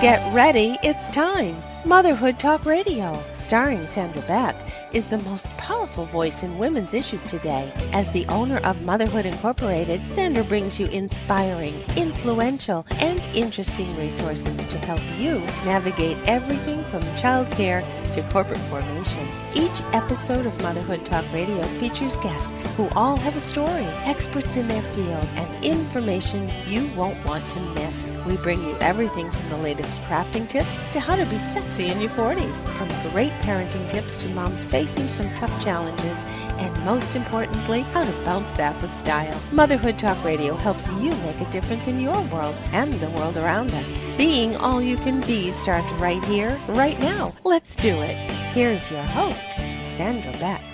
[0.00, 1.56] Get ready, it's time.
[1.90, 4.54] Motherhood Talk Radio, starring Sandra Beck,
[4.92, 7.72] is the most powerful voice in women's issues today.
[7.92, 14.78] As the owner of Motherhood Incorporated, Sandra brings you inspiring, influential, and interesting resources to
[14.78, 17.84] help you navigate everything from childcare
[18.14, 19.28] to corporate formation.
[19.56, 24.68] Each episode of Motherhood Talk Radio features guests who all have a story, experts in
[24.68, 28.12] their field, and information you won't want to miss.
[28.26, 32.00] We bring you everything from the latest crafting tips to how to be sexy in
[32.00, 36.24] your 40s, from great parenting tips to moms facing some tough challenges,
[36.58, 39.40] and most importantly, how to bounce back with style.
[39.52, 43.72] Motherhood Talk Radio helps you make a difference in your world and the world around
[43.72, 43.98] us.
[44.16, 47.34] Being all you can be starts right here, right now.
[47.44, 48.16] Let's do it.
[48.52, 49.52] Here's your host,
[49.84, 50.69] Sandra Beck.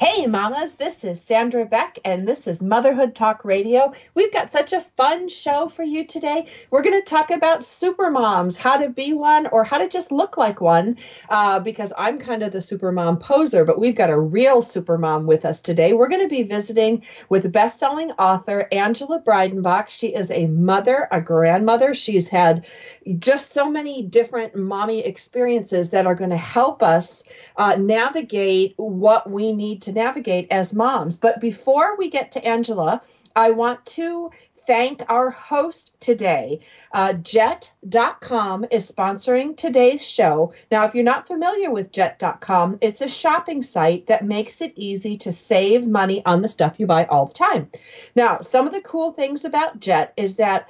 [0.00, 3.92] Hey, mamas, this is Sandra Beck, and this is Motherhood Talk Radio.
[4.14, 6.46] We've got such a fun show for you today.
[6.70, 10.12] We're going to talk about super moms, how to be one, or how to just
[10.12, 10.98] look like one,
[11.30, 14.98] uh, because I'm kind of the super mom poser, but we've got a real super
[14.98, 15.92] mom with us today.
[15.92, 19.88] We're going to be visiting with best selling author Angela Breidenbach.
[19.88, 21.92] She is a mother, a grandmother.
[21.92, 22.66] She's had
[23.18, 27.24] just so many different mommy experiences that are going to help us
[27.56, 31.16] uh, navigate what we need to to navigate as moms.
[31.16, 33.00] But before we get to Angela,
[33.34, 34.30] I want to
[34.66, 36.60] thank our host today.
[36.92, 40.52] Uh, Jet.com is sponsoring today's show.
[40.70, 45.16] Now, if you're not familiar with Jet.com, it's a shopping site that makes it easy
[45.18, 47.70] to save money on the stuff you buy all the time.
[48.14, 50.68] Now, some of the cool things about Jet is that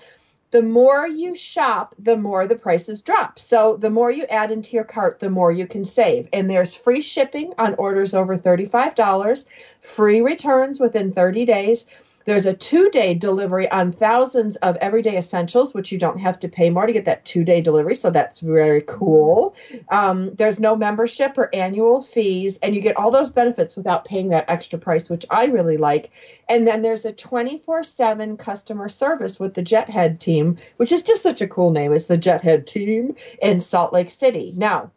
[0.50, 3.38] the more you shop, the more the prices drop.
[3.38, 6.28] So the more you add into your cart, the more you can save.
[6.32, 9.44] And there's free shipping on orders over $35,
[9.80, 11.84] free returns within 30 days.
[12.28, 16.48] There's a two day delivery on thousands of everyday essentials, which you don't have to
[16.48, 17.94] pay more to get that two day delivery.
[17.94, 19.56] So that's very cool.
[19.88, 24.28] Um, there's no membership or annual fees, and you get all those benefits without paying
[24.28, 26.10] that extra price, which I really like.
[26.50, 31.22] And then there's a 24 7 customer service with the Jethead team, which is just
[31.22, 31.94] such a cool name.
[31.94, 34.52] It's the Jethead team in Salt Lake City.
[34.54, 34.90] Now,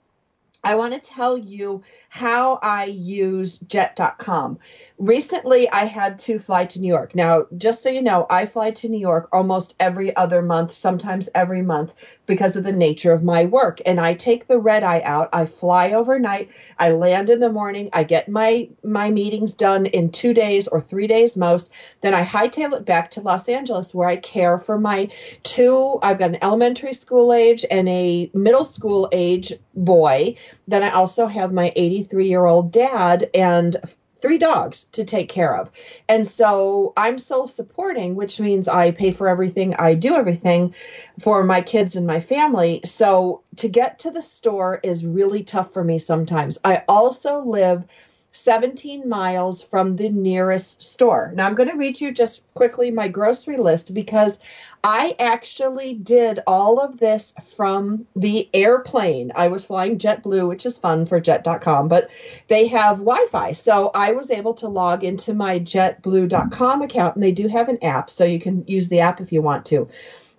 [0.64, 4.60] I want to tell you how I use jet.com.
[5.00, 7.16] Recently, I had to fly to New York.
[7.16, 11.30] Now, just so you know, I fly to New York almost every other month, sometimes
[11.34, 11.96] every month,
[12.28, 13.82] because of the nature of my work.
[13.86, 15.30] And I take the red eye out.
[15.34, 16.50] I fly overnight.
[16.78, 17.90] I land in the morning.
[17.94, 21.72] I get my my meetings done in two days or three days most.
[22.02, 25.10] Then I hightail it back to Los Angeles, where I care for my
[25.42, 25.98] two.
[26.04, 30.36] I've got an elementary school age and a middle school age boy.
[30.68, 33.78] Then I also have my 83 year old dad and
[34.22, 35.70] three dogs to take care of.
[36.08, 40.74] And so I'm self supporting, which means I pay for everything, I do everything
[41.20, 42.82] for my kids and my family.
[42.86, 46.60] So to get to the store is really tough for me sometimes.
[46.64, 47.84] I also live
[48.32, 51.32] 17 miles from the nearest store.
[51.36, 54.40] Now, I'm going to read you just quickly my grocery list because
[54.84, 59.32] I actually did all of this from the airplane.
[59.36, 62.10] I was flying JetBlue, which is fun for jet.com, but
[62.48, 63.52] they have Wi Fi.
[63.52, 67.84] So I was able to log into my jetblue.com account, and they do have an
[67.84, 69.88] app, so you can use the app if you want to.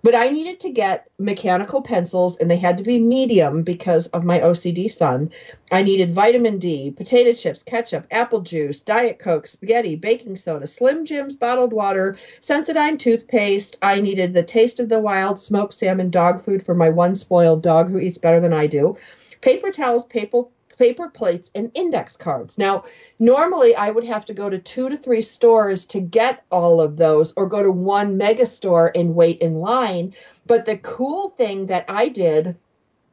[0.03, 4.25] But I needed to get mechanical pencils, and they had to be medium because of
[4.25, 5.31] my OCD son.
[5.71, 11.05] I needed vitamin D, potato chips, ketchup, apple juice, Diet Coke, spaghetti, baking soda, Slim
[11.05, 13.77] Jims, bottled water, Sensodyne toothpaste.
[13.81, 17.63] I needed the taste of the wild smoked salmon dog food for my one spoiled
[17.63, 18.97] dog who eats better than I do.
[19.39, 20.43] Paper towels, paper
[20.83, 22.57] paper plates and index cards.
[22.57, 22.83] Now,
[23.17, 26.97] normally I would have to go to two to three stores to get all of
[26.97, 30.13] those or go to one mega store and wait in line.
[30.45, 32.57] But the cool thing that I did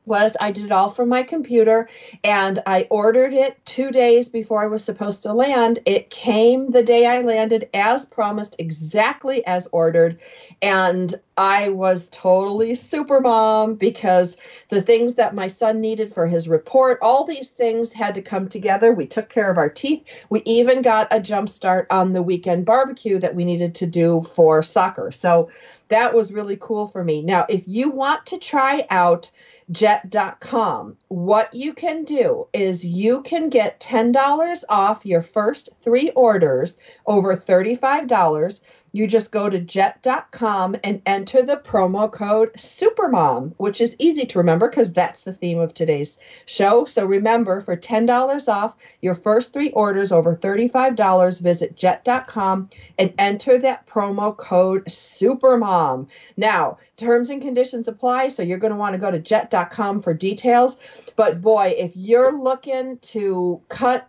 [0.07, 1.89] was I did it all from my computer
[2.25, 5.79] and I ordered it two days before I was supposed to land.
[5.87, 10.19] It came the day I landed as promised, exactly as ordered.
[10.63, 14.37] And I was totally super mom because
[14.69, 18.49] the things that my son needed for his report, all these things had to come
[18.49, 18.93] together.
[18.93, 20.25] We took care of our teeth.
[20.29, 24.23] We even got a jump start on the weekend barbecue that we needed to do
[24.23, 25.11] for soccer.
[25.11, 25.51] So
[25.89, 27.21] that was really cool for me.
[27.21, 29.31] Now, if you want to try out
[29.71, 36.77] jet.com, what you can do is you can get $10 off your first three orders
[37.07, 38.61] over $35
[38.93, 44.39] you just go to jet.com and enter the promo code supermom which is easy to
[44.39, 46.85] remember because that's the theme of today's show.
[46.85, 53.59] So remember for $10 off your first three orders over $35 visit jet.com and enter
[53.59, 56.09] that promo code supermom.
[56.37, 60.15] Now terms and conditions apply so you're going to want to go to jet.com for
[60.15, 60.77] details.
[61.17, 64.09] But boy if you're looking to cut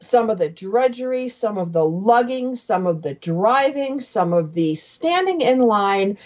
[0.00, 4.74] some of the drudgery, some of the lugging, some of the driving, some of the
[4.74, 6.16] standing in line.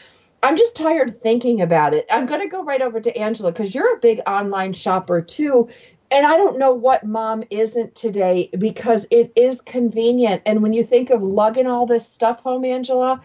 [0.45, 2.07] I'm just tired thinking about it.
[2.09, 5.69] I'm going to go right over to Angela because you're a big online shopper too.
[6.13, 10.43] And I don't know what mom isn't today because it is convenient.
[10.47, 13.21] And when you think of lugging all this stuff home, Angela,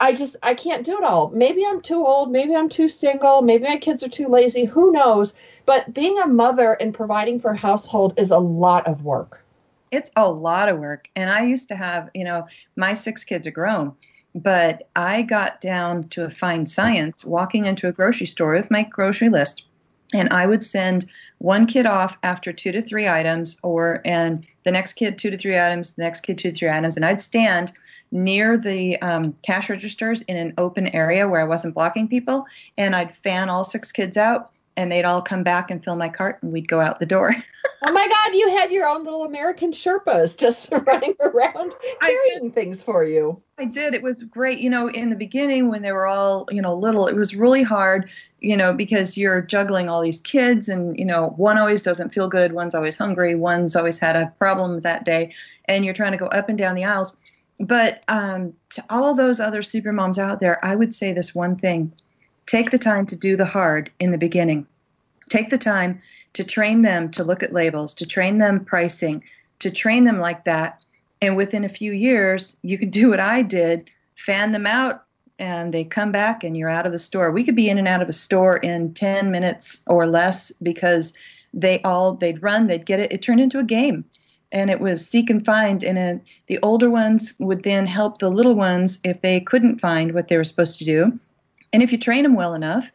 [0.00, 1.30] I just I can't do it all.
[1.30, 4.90] Maybe I'm too old, maybe I'm too single, maybe my kids are too lazy, who
[4.90, 5.32] knows?
[5.64, 9.42] But being a mother and providing for a household is a lot of work
[9.92, 11.08] it's a lot of work.
[11.14, 12.46] And I used to have, you know,
[12.76, 13.94] my six kids are grown,
[14.34, 18.82] but I got down to a fine science walking into a grocery store with my
[18.82, 19.64] grocery list.
[20.14, 21.08] And I would send
[21.38, 25.38] one kid off after two to three items, or and the next kid two to
[25.38, 27.72] three items, the next kid two to three items, and I'd stand
[28.10, 32.44] near the um, cash registers in an open area where I wasn't blocking people,
[32.76, 36.08] and I'd fan all six kids out, and they'd all come back and fill my
[36.08, 37.34] cart and we'd go out the door.
[37.82, 42.82] oh my God, you had your own little American Sherpas just running around carrying things
[42.82, 43.40] for you.
[43.58, 43.94] I did.
[43.94, 44.58] It was great.
[44.58, 47.62] You know, in the beginning when they were all, you know, little, it was really
[47.62, 48.08] hard,
[48.40, 52.28] you know, because you're juggling all these kids and, you know, one always doesn't feel
[52.28, 55.34] good, one's always hungry, one's always had a problem that day,
[55.66, 57.16] and you're trying to go up and down the aisles.
[57.60, 61.56] But um, to all those other super moms out there, I would say this one
[61.56, 61.92] thing
[62.46, 64.66] Take the time to do the hard in the beginning.
[65.28, 66.02] Take the time
[66.34, 69.22] to train them to look at labels, to train them pricing,
[69.60, 70.82] to train them like that.
[71.20, 75.04] And within a few years, you could do what I did fan them out,
[75.38, 77.32] and they come back and you're out of the store.
[77.32, 81.12] We could be in and out of a store in 10 minutes or less because
[81.52, 83.10] they all, they'd run, they'd get it.
[83.10, 84.04] It turned into a game
[84.52, 88.54] and it was seek and find and the older ones would then help the little
[88.54, 91.18] ones if they couldn't find what they were supposed to do
[91.72, 92.90] and if you train them well enough,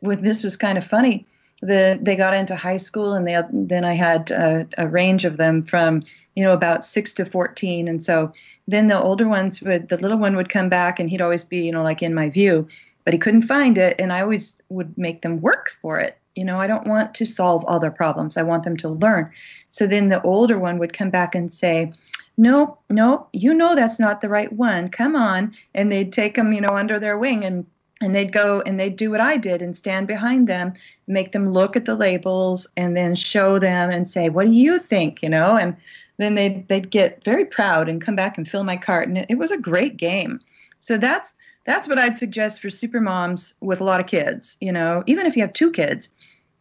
[0.00, 1.26] with this was kind of funny.
[1.60, 5.36] The, they got into high school, and they, then I had a, a range of
[5.36, 6.02] them from
[6.34, 8.32] you know about six to fourteen, and so
[8.66, 11.64] then the older ones would the little one would come back, and he'd always be
[11.64, 12.66] you know like in my view,
[13.04, 16.18] but he couldn't find it, and I always would make them work for it.
[16.34, 18.36] You know, I don't want to solve all their problems.
[18.36, 19.30] I want them to learn.
[19.70, 21.92] So then the older one would come back and say,
[22.36, 24.88] no, no, you know that's not the right one.
[24.88, 25.54] Come on.
[25.74, 27.66] And they'd take them, you know, under their wing and
[28.02, 30.74] and they'd go and they'd do what I did and stand behind them,
[31.06, 34.78] make them look at the labels, and then show them and say, "What do you
[34.78, 35.76] think?" You know, and
[36.18, 39.26] then they'd they'd get very proud and come back and fill my cart, and it,
[39.30, 40.40] it was a great game.
[40.80, 41.34] So that's
[41.64, 44.56] that's what I'd suggest for super moms with a lot of kids.
[44.60, 46.08] You know, even if you have two kids,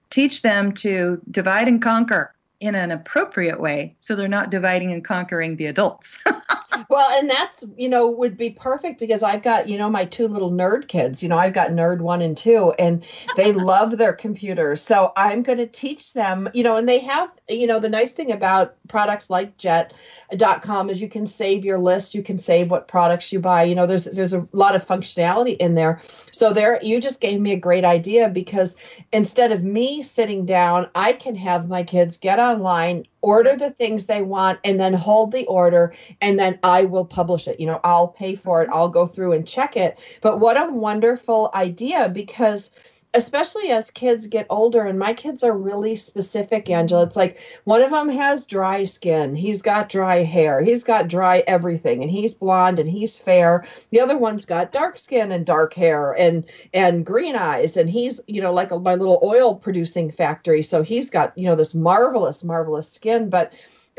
[0.09, 5.03] teach them to divide and conquer in an appropriate way, so they're not dividing and
[5.03, 6.17] conquering the adults.
[6.89, 10.27] well, and that's, you know, would be perfect because I've got, you know, my two
[10.27, 11.21] little nerd kids.
[11.21, 13.03] You know, I've got nerd one and two, and
[13.35, 14.81] they love their computers.
[14.81, 18.13] So I'm going to teach them, you know, and they have, you know, the nice
[18.13, 22.87] thing about products like jet.com is you can save your list, you can save what
[22.87, 23.63] products you buy.
[23.63, 25.99] You know, there's there's a lot of functionality in there.
[26.31, 28.75] So there you just gave me a great idea because
[29.11, 34.05] instead of me sitting down, I can have my kids get online, order the things
[34.05, 37.59] they want and then hold the order and then I will publish it.
[37.59, 38.69] You know, I'll pay for it.
[38.71, 39.99] I'll go through and check it.
[40.21, 42.71] But what a wonderful idea because
[43.13, 47.03] especially as kids get older and my kids are really specific angela.
[47.03, 49.35] It's like one of them has dry skin.
[49.35, 50.61] He's got dry hair.
[50.61, 53.65] He's got dry everything and he's blonde and he's fair.
[53.89, 58.21] The other one's got dark skin and dark hair and and green eyes and he's
[58.27, 60.61] you know like a, my little oil producing factory.
[60.61, 63.29] So he's got you know this marvelous marvelous skin.
[63.29, 63.51] But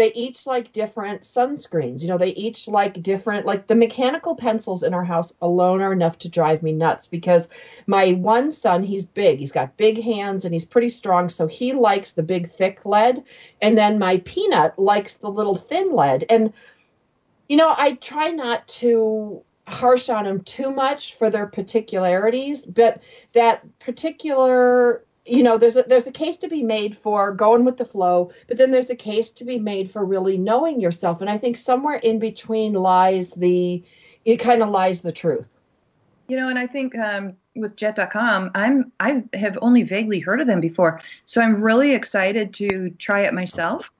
[0.03, 2.03] they each like different sunscreens.
[2.03, 5.93] You know, they each like different, like the mechanical pencils in our house alone are
[5.93, 7.49] enough to drive me nuts because
[7.87, 11.29] my one son, he's big, he's got big hands and he's pretty strong.
[11.29, 13.23] So he likes the big, thick lead.
[13.61, 16.25] And then my peanut likes the little thin lead.
[16.29, 16.53] And,
[17.49, 23.01] you know, I try not to harsh on them too much for their particularities, but
[23.35, 27.77] that particular you know there's a there's a case to be made for going with
[27.77, 31.21] the flow but then there's a case to be made for really knowing yourself.
[31.21, 33.83] And i think somewhere in between lies the
[34.25, 35.47] it kind of lies the truth.
[36.29, 40.47] You know and i think um, with jet.com i'm i have only vaguely heard of
[40.47, 41.01] them before.
[41.27, 43.91] So i'm really excited to try it myself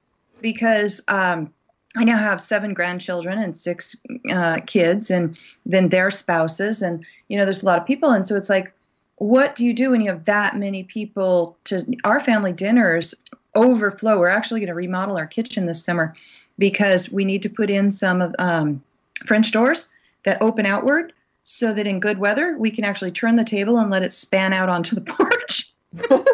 [0.41, 1.53] because um,
[1.95, 3.95] I now have seven grandchildren and six
[4.31, 8.27] uh, kids, and then their spouses, and you know, there's a lot of people, and
[8.27, 8.73] so it's like,
[9.17, 11.57] what do you do when you have that many people?
[11.65, 13.13] To our family dinners
[13.55, 14.19] overflow.
[14.19, 16.15] We're actually going to remodel our kitchen this summer
[16.57, 18.83] because we need to put in some of um,
[19.25, 19.87] French doors
[20.25, 23.89] that open outward, so that in good weather we can actually turn the table and
[23.91, 25.71] let it span out onto the porch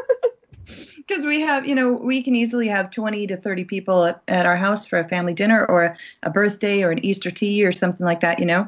[0.95, 4.45] because we have, you know, we can easily have 20 to 30 people at, at
[4.45, 8.05] our house for a family dinner or a birthday or an Easter tea or something
[8.05, 8.67] like that, you know.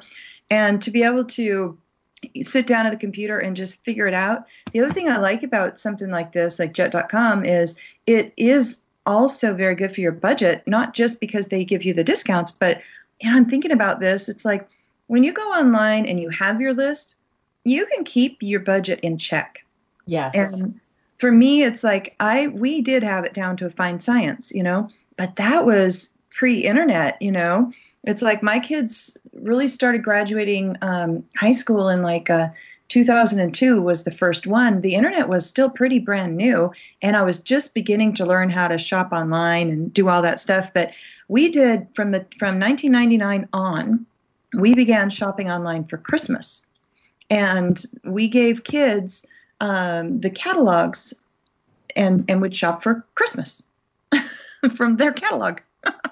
[0.50, 1.78] And to be able to
[2.44, 4.46] sit down at the computer and just figure it out.
[4.72, 9.54] The other thing I like about something like this, like jet.com, is it is also
[9.54, 12.82] very good for your budget, not just because they give you the discounts, but
[13.22, 14.68] and I'm thinking about this, it's like
[15.08, 17.16] when you go online and you have your list,
[17.64, 19.66] you can keep your budget in check.
[20.06, 20.34] Yes.
[20.34, 20.80] And
[21.20, 24.64] for me, it's like I we did have it down to a fine science, you
[24.64, 27.72] know, but that was pre-internet, you know.
[28.04, 32.50] It's like my kids really started graduating um, high school in like uh,
[32.92, 34.82] 2002 was the first one.
[34.82, 38.68] The internet was still pretty brand new, and I was just beginning to learn how
[38.68, 40.72] to shop online and do all that stuff.
[40.74, 40.92] But
[41.28, 44.06] we did from the from 1999 on,
[44.56, 46.66] we began shopping online for Christmas,
[47.30, 49.26] and we gave kids
[49.62, 51.14] um, the catalogs
[51.96, 53.64] and and would shop for Christmas
[54.76, 55.60] from their catalog.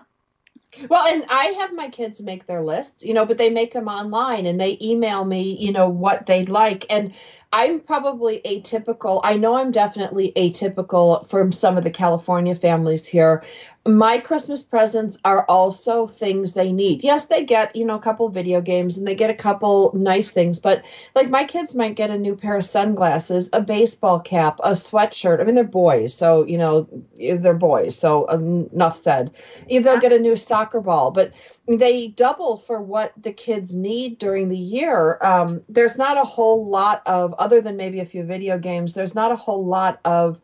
[0.89, 3.87] well, and I have my kids make their lists, you know, but they make them
[3.87, 6.85] online and they email me, you know, what they'd like.
[6.89, 7.13] And
[7.51, 9.21] I'm probably atypical.
[9.23, 13.43] I know I'm definitely atypical from some of the California families here
[13.89, 17.03] my Christmas presents are also things they need.
[17.03, 20.31] Yes, they get, you know, a couple video games and they get a couple nice
[20.31, 20.83] things, but
[21.15, 25.39] like my kids might get a new pair of sunglasses, a baseball cap, a sweatshirt.
[25.39, 26.87] I mean, they're boys, so, you know,
[27.17, 27.97] they're boys.
[27.97, 29.31] So um, enough said.
[29.69, 31.33] They'll get a new soccer ball, but
[31.77, 35.19] they double for what the kids need during the year.
[35.21, 39.13] Um, there's not a whole lot of, other than maybe a few video games, there's
[39.13, 40.41] not a whole lot of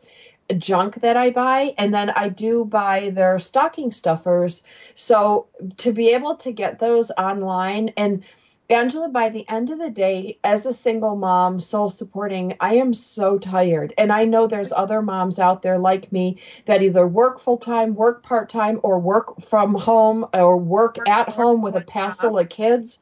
[0.58, 4.62] junk that I buy, and then I do buy their stocking stuffers.
[4.94, 8.22] So to be able to get those online and
[8.68, 12.92] Angela, by the end of the day, as a single mom, sole supporting, I am
[12.92, 13.94] so tired.
[13.96, 17.94] And I know there's other moms out there like me that either work full time,
[17.94, 22.38] work part time, or work from home or work, work at home with a passel
[22.38, 22.98] of kids.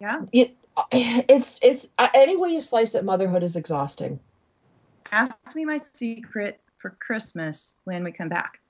[0.00, 0.22] Yeah.
[0.32, 0.54] It,
[0.92, 4.20] it's, it's, any way you slice it, motherhood is exhausting.
[5.10, 8.60] Ask me my secret for Christmas when we come back.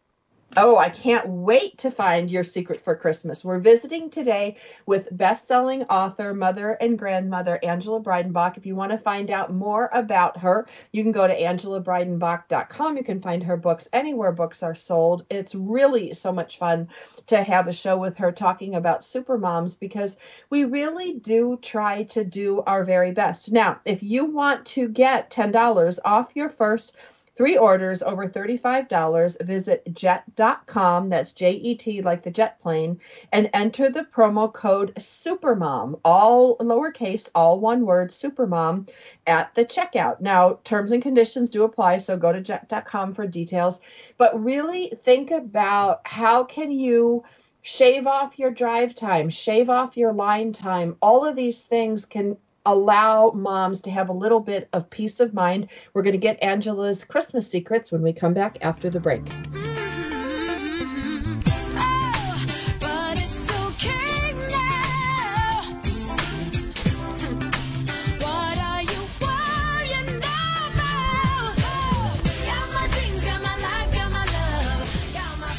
[0.58, 3.44] Oh, I can't wait to find your secret for Christmas.
[3.44, 8.56] We're visiting today with best-selling author, mother and grandmother Angela Breidenbach.
[8.56, 12.96] If you want to find out more about her, you can go to angelabreidenbach.com.
[12.96, 15.26] You can find her books anywhere books are sold.
[15.28, 16.88] It's really so much fun
[17.26, 20.16] to have a show with her talking about super moms because
[20.48, 23.52] we really do try to do our very best.
[23.52, 26.96] Now, if you want to get $10 off your first
[27.36, 29.44] Three orders over $35.
[29.44, 32.98] Visit jet.com, that's J E T like the jet plane,
[33.30, 38.88] and enter the promo code SUPERMOM, all lowercase, all one word, SUPERMOM,
[39.26, 40.20] at the checkout.
[40.20, 43.80] Now, terms and conditions do apply, so go to jet.com for details.
[44.16, 47.24] But really think about how can you
[47.60, 50.96] shave off your drive time, shave off your line time.
[51.02, 55.32] All of these things can allow moms to have a little bit of peace of
[55.32, 55.68] mind.
[55.94, 59.22] We're going to get Angela's Christmas secrets when we come back after the break.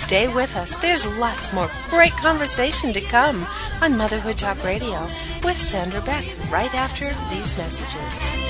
[0.07, 0.77] Stay with us.
[0.77, 3.45] There's lots more great conversation to come
[3.81, 5.01] on Motherhood Talk Radio
[5.43, 8.47] with Sandra Beck right after these messages.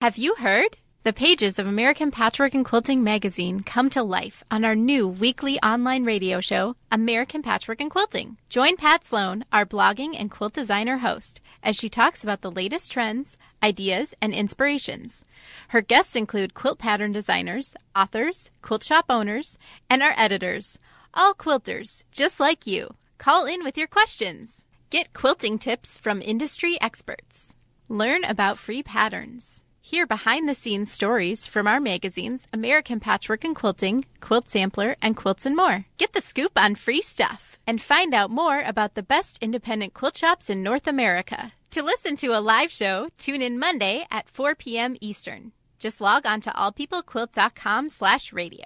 [0.00, 0.78] Have you heard?
[1.02, 5.58] The pages of American Patchwork and Quilting magazine come to life on our new weekly
[5.60, 8.38] online radio show, American Patchwork and Quilting.
[8.48, 12.92] Join Pat Sloan, our blogging and quilt designer host, as she talks about the latest
[12.92, 15.24] trends, ideas, and inspirations.
[15.68, 20.78] Her guests include quilt pattern designers, authors, quilt shop owners, and our editors,
[21.14, 22.94] all quilters, just like you.
[23.18, 24.64] Call in with your questions.
[24.90, 27.54] Get quilting tips from industry experts.
[27.88, 29.62] Learn about free patterns.
[29.82, 35.16] Hear behind the scenes stories from our magazines American Patchwork and Quilting, Quilt Sampler, and
[35.16, 35.86] Quilts and More.
[35.98, 40.16] Get the scoop on free stuff and find out more about the best independent quilt
[40.16, 41.52] shops in North America.
[41.70, 44.96] To listen to a live show, tune in Monday at 4 p.m.
[45.00, 45.52] Eastern.
[45.78, 48.64] Just log on to allpeoplequilt.com slash radio.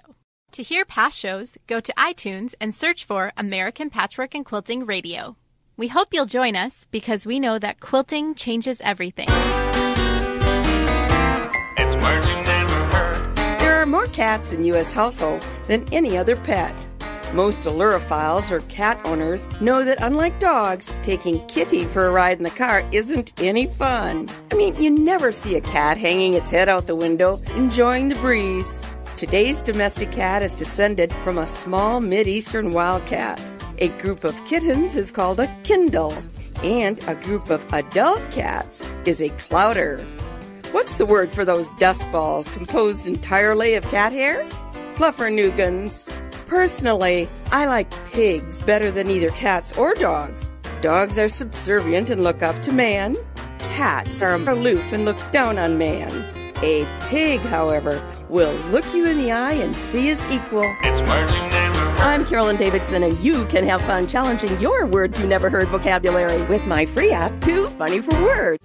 [0.53, 5.37] To hear past shows, go to iTunes and search for American Patchwork and Quilting Radio.
[5.77, 9.27] We hope you'll join us because we know that quilting changes everything.
[11.77, 13.35] It's words you never heard.
[13.59, 14.91] There are more cats in U.S.
[14.93, 16.75] households than any other pet.
[17.35, 22.45] Most Ailurophiles or cat owners know that unlike dogs, taking Kitty for a ride in
[22.45, 24.29] the car isn't any fun.
[24.53, 28.15] I mean, you never see a cat hanging its head out the window, enjoying the
[28.15, 28.87] breeze.
[29.17, 33.41] Today's domestic cat is descended from a small Mid-Eastern wildcat.
[33.79, 36.15] A group of kittens is called a kindle,
[36.63, 39.97] and a group of adult cats is a clouder.
[40.71, 44.47] What's the word for those dust balls composed entirely of cat hair?
[44.93, 46.09] Fluffernuggins.
[46.47, 50.55] Personally, I like pigs better than either cats or dogs.
[50.81, 53.15] Dogs are subservient and look up to man.
[53.57, 56.11] Cats are aloof and look down on man.
[56.61, 60.63] A pig, however, will look you in the eye and see as equal.
[60.83, 61.99] It's words you never heard.
[61.99, 66.41] I'm Carolyn Davidson, and you can have fun challenging your words you never heard vocabulary
[66.43, 68.63] with my free app, Too Funny for Words.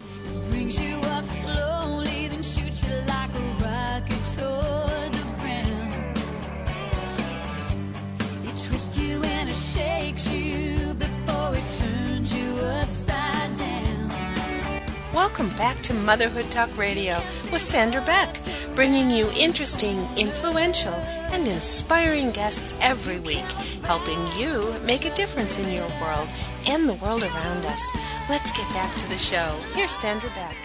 [15.20, 17.22] Welcome back to Motherhood Talk Radio
[17.52, 18.38] with Sandra Beck,
[18.74, 23.44] bringing you interesting, influential, and inspiring guests every week,
[23.84, 26.26] helping you make a difference in your world
[26.66, 27.86] and the world around us.
[28.30, 29.54] Let's get back to the show.
[29.74, 30.56] Here's Sandra Beck.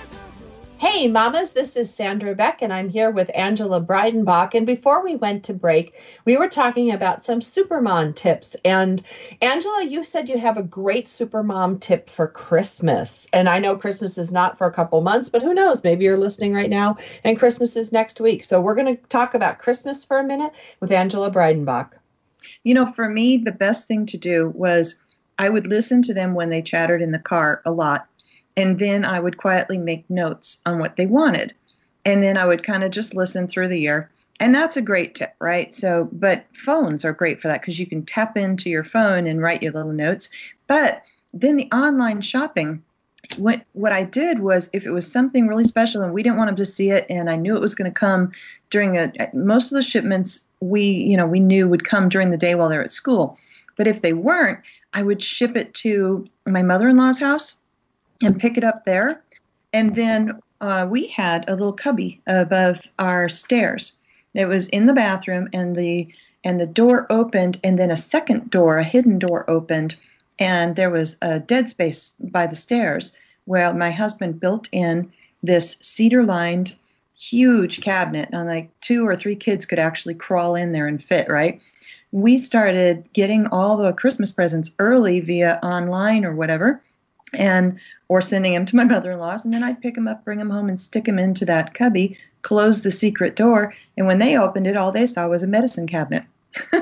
[0.77, 4.53] Hey, mamas, this is Sandra Beck, and I'm here with Angela Breidenbach.
[4.53, 8.57] And before we went to break, we were talking about some Supermom tips.
[8.65, 9.01] And
[9.41, 13.25] Angela, you said you have a great Supermom tip for Christmas.
[13.31, 15.81] And I know Christmas is not for a couple months, but who knows?
[15.81, 18.43] Maybe you're listening right now, and Christmas is next week.
[18.43, 20.51] So we're going to talk about Christmas for a minute
[20.81, 21.91] with Angela Breidenbach.
[22.63, 24.95] You know, for me, the best thing to do was
[25.37, 28.07] I would listen to them when they chattered in the car a lot.
[28.57, 31.53] And then I would quietly make notes on what they wanted.
[32.05, 34.09] And then I would kind of just listen through the year.
[34.39, 35.73] And that's a great tip, right?
[35.73, 39.41] So, but phones are great for that because you can tap into your phone and
[39.41, 40.29] write your little notes.
[40.67, 42.83] But then the online shopping,
[43.37, 46.49] what what I did was if it was something really special and we didn't want
[46.49, 48.31] them to see it and I knew it was going to come
[48.69, 52.29] during a uh, most of the shipments we you know we knew would come during
[52.29, 53.37] the day while they're at school.
[53.77, 54.59] But if they weren't,
[54.93, 57.55] I would ship it to my mother-in-law's house
[58.25, 59.21] and pick it up there.
[59.73, 63.97] And then uh, we had a little cubby above our stairs.
[64.33, 66.07] It was in the bathroom, and the
[66.43, 69.95] and the door opened, and then a second door, a hidden door, opened,
[70.37, 75.11] and there was a dead space by the stairs where my husband built in
[75.41, 76.75] this cedar-lined
[77.17, 81.29] huge cabinet, and like two or three kids could actually crawl in there and fit.
[81.29, 81.61] Right.
[82.11, 86.81] We started getting all the Christmas presents early via online or whatever
[87.33, 90.49] and or sending them to my mother-in-law's and then i'd pick them up bring them
[90.49, 94.67] home and stick them into that cubby close the secret door and when they opened
[94.67, 96.23] it all they saw was a medicine cabinet.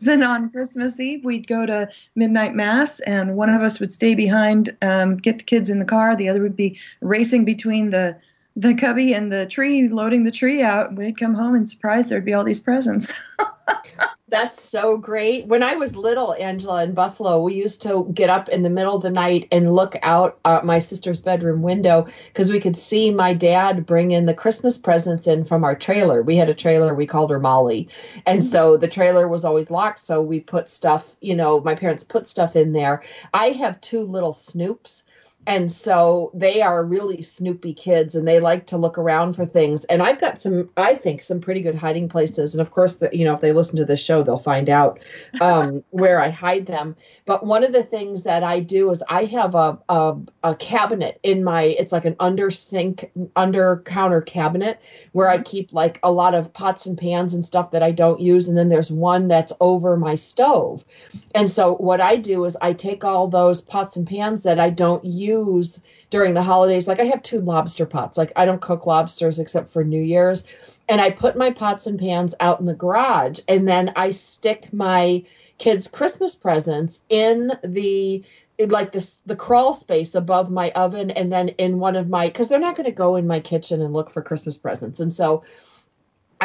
[0.00, 4.14] Then on christmas eve we'd go to midnight mass and one of us would stay
[4.14, 8.14] behind um, get the kids in the car the other would be racing between the
[8.56, 10.94] the cubby and the tree loading the tree out.
[10.94, 13.12] We'd come home and surprise there'd be all these presents
[14.34, 15.46] That's so great.
[15.46, 18.96] When I was little, Angela, in Buffalo, we used to get up in the middle
[18.96, 23.12] of the night and look out uh, my sister's bedroom window because we could see
[23.12, 26.20] my dad bring in the Christmas presents in from our trailer.
[26.20, 27.88] We had a trailer, we called her Molly.
[28.26, 30.00] And so the trailer was always locked.
[30.00, 33.04] So we put stuff, you know, my parents put stuff in there.
[33.32, 35.04] I have two little Snoops.
[35.46, 39.84] And so they are really snoopy kids and they like to look around for things.
[39.86, 42.54] And I've got some, I think, some pretty good hiding places.
[42.54, 45.00] And of course, the, you know, if they listen to this show, they'll find out
[45.42, 46.96] um, where I hide them.
[47.26, 51.20] But one of the things that I do is I have a, a, a cabinet
[51.22, 54.80] in my, it's like an under sink, under counter cabinet
[55.12, 58.20] where I keep like a lot of pots and pans and stuff that I don't
[58.20, 58.48] use.
[58.48, 60.86] And then there's one that's over my stove.
[61.34, 64.70] And so what I do is I take all those pots and pans that I
[64.70, 66.88] don't use use during the holidays.
[66.88, 68.18] Like I have two lobster pots.
[68.18, 70.44] Like I don't cook lobsters except for New Year's.
[70.88, 74.72] And I put my pots and pans out in the garage and then I stick
[74.72, 75.24] my
[75.58, 78.22] kids' Christmas presents in the
[78.68, 82.46] like this the crawl space above my oven and then in one of my because
[82.46, 85.00] they're not going to go in my kitchen and look for Christmas presents.
[85.00, 85.42] And so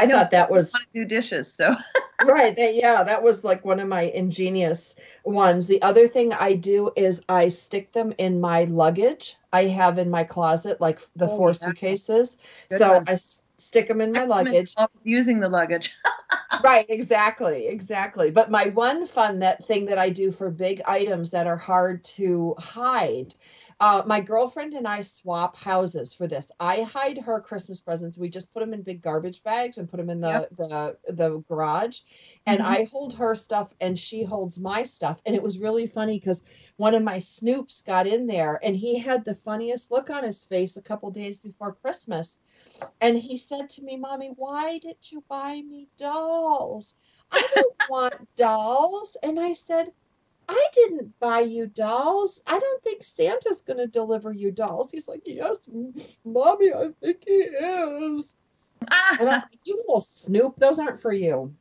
[0.03, 1.75] I No, thought that was do dishes so
[2.21, 6.53] right that, yeah that was like one of my ingenious ones the other thing i
[6.53, 11.27] do is i stick them in my luggage i have in my closet like the
[11.27, 11.67] Oh, four yeah.
[11.67, 12.37] suitcases
[12.69, 13.05] Good so one.
[13.07, 14.75] I, s- stick them in my luggage.
[15.03, 15.95] Using the luggage.
[16.63, 21.29] right exactly exactly but my one fun that thing that i do for big items
[21.29, 23.33] that are hard to hide
[23.79, 28.29] uh, my girlfriend and i swap houses for this i hide her christmas presents we
[28.29, 30.51] just put them in big garbage bags and put them in the Yep.
[30.57, 31.99] the, the garage
[32.45, 32.65] and Mhm.
[32.65, 36.41] i hold her stuff and she holds my stuff and it was really funny because
[36.77, 40.43] one of my snoops got in there and he had the funniest look on his
[40.45, 42.37] face a couple days before christmas
[43.01, 46.95] and he said to me, Mommy, why didn't you buy me dolls?
[47.31, 49.17] I don't want dolls.
[49.23, 49.91] And I said,
[50.51, 52.41] I didn't buy you dolls.
[52.47, 54.91] I don't think Santa's going to deliver you dolls.
[54.91, 55.69] He's like, Yes,
[56.25, 58.33] Mommy, I think he is.
[59.19, 61.53] And I'm You little snoop, those aren't for you.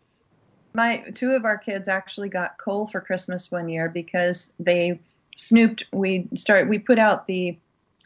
[0.73, 5.01] my two of our kids actually got coal for Christmas one year because they
[5.37, 5.85] snooped.
[5.93, 7.59] We start we put out the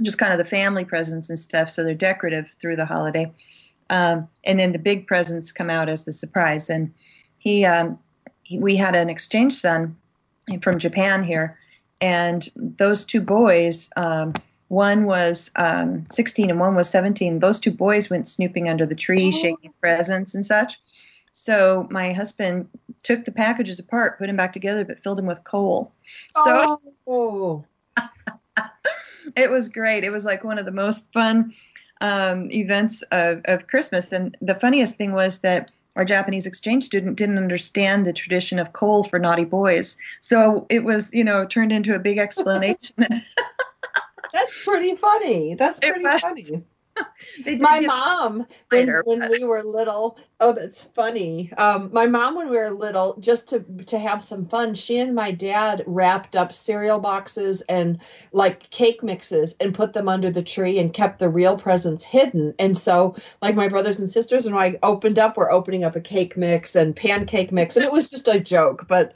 [0.03, 3.31] just kind of the family presents and stuff, so they're decorative through the holiday,
[3.90, 6.71] um, and then the big presents come out as the surprise.
[6.71, 6.92] And
[7.38, 7.99] he, um,
[8.42, 9.97] he we had an exchange son
[10.61, 11.59] from Japan here,
[12.00, 13.90] and those two boys.
[13.96, 14.35] Um,
[14.68, 17.40] one was um, 16 and one was 17.
[17.40, 19.31] Those two boys went snooping under the tree, Oh.
[19.31, 20.81] shaking presents and such.
[21.33, 22.68] So my husband
[23.02, 25.92] took the packages apart, put them back together, but filled them with coal.
[26.44, 27.64] So oh,
[29.37, 30.05] it was great.
[30.05, 31.52] It was like one of the most fun
[32.00, 34.11] um, events of, of Christmas.
[34.11, 38.72] And the funniest thing was that our Japanese exchange student didn't understand the tradition of
[38.72, 39.96] coal for naughty boys.
[40.20, 42.94] So it was, you know, turned into a big explanation.
[44.33, 45.55] that's pretty funny.
[45.55, 46.64] That's pretty funny.
[47.59, 52.35] My mom when, later, when but- we were little oh that's funny um, my mom
[52.35, 56.35] when we were little just to to have some fun she and my dad wrapped
[56.37, 58.01] up cereal boxes and
[58.33, 62.55] like cake mixes and put them under the tree and kept the real presents hidden.
[62.59, 66.01] And so like my brothers and sisters and I opened up we're opening up a
[66.01, 69.12] cake mix and pancake mix and it was just a joke but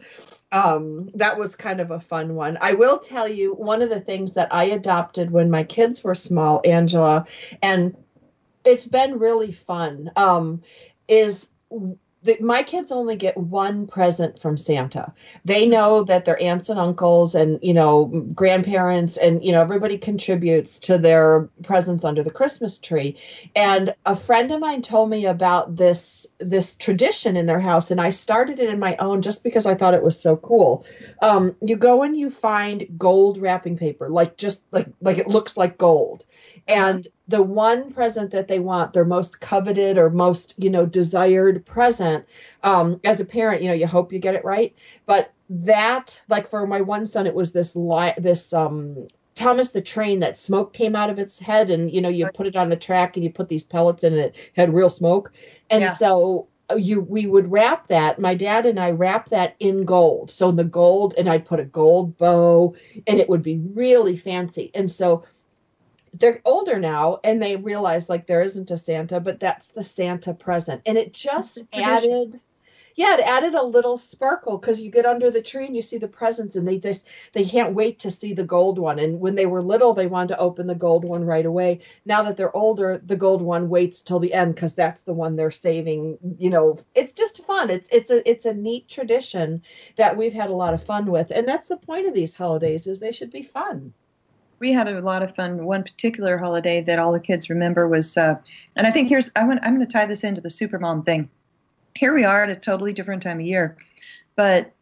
[0.56, 2.56] um that was kind of a fun one.
[2.60, 6.14] I will tell you one of the things that i adopted when my kids were
[6.14, 7.26] small angela
[7.62, 7.96] and
[8.64, 10.62] it's been really fun um
[11.08, 11.48] is
[12.26, 15.12] the, my kids only get one present from santa.
[15.44, 19.96] They know that their aunts and uncles and you know grandparents and you know everybody
[19.96, 23.16] contributes to their presents under the christmas tree.
[23.54, 28.00] And a friend of mine told me about this this tradition in their house and
[28.00, 30.84] i started it in my own just because i thought it was so cool.
[31.22, 35.56] Um, you go and you find gold wrapping paper like just like like it looks
[35.56, 36.24] like gold.
[36.68, 41.64] And the one present that they want their most coveted or most you know desired
[41.66, 42.24] present
[42.62, 44.74] um, as a parent you know you hope you get it right.
[45.06, 49.82] But that like for my one son it was this li- this um Thomas the
[49.82, 52.68] train that smoke came out of its head and you know you put it on
[52.68, 55.32] the track and you put these pellets in and it had real smoke.
[55.70, 55.90] And Yeah.
[55.90, 60.30] so uh, you we would wrap that my dad and I wrap that in gold.
[60.30, 62.74] So in the gold and I'd put a gold bow
[63.06, 64.70] and it would be really fancy.
[64.74, 65.22] And so
[66.18, 70.34] they're older now and they realize like there isn't a Santa, but that's the Santa
[70.34, 70.82] present.
[70.86, 72.10] And it just It's a tradition.
[72.12, 72.40] added
[72.96, 75.98] yeah, it added a little sparkle because you get under the tree and you see
[75.98, 78.98] the presents and they just they can't wait to see the gold one.
[78.98, 81.80] And when they were little, they wanted to open the gold one right away.
[82.06, 85.36] Now that they're older, the gold one waits till the end because that's the one
[85.36, 86.18] they're saving.
[86.38, 87.70] You know, it's just fun.
[87.70, 89.62] It's it's a it's a neat tradition
[89.96, 91.30] that we've had a lot of fun with.
[91.30, 93.92] And that's the point of these holidays is they should be fun.
[94.58, 95.64] We had a lot of fun.
[95.64, 98.36] One particular holiday that all the kids remember was, uh,
[98.74, 101.28] and I think here's I want, I'm going to tie this into the supermom thing.
[101.94, 103.76] Here we are at a totally different time of year,
[104.34, 104.72] but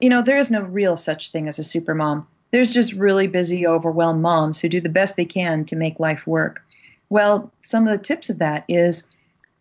[0.00, 2.26] you know there is no real such thing as a supermom.
[2.50, 6.26] There's just really busy, overwhelmed moms who do the best they can to make life
[6.26, 6.62] work.
[7.08, 9.04] Well, some of the tips of that is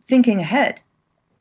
[0.04, 0.80] thinking ahead.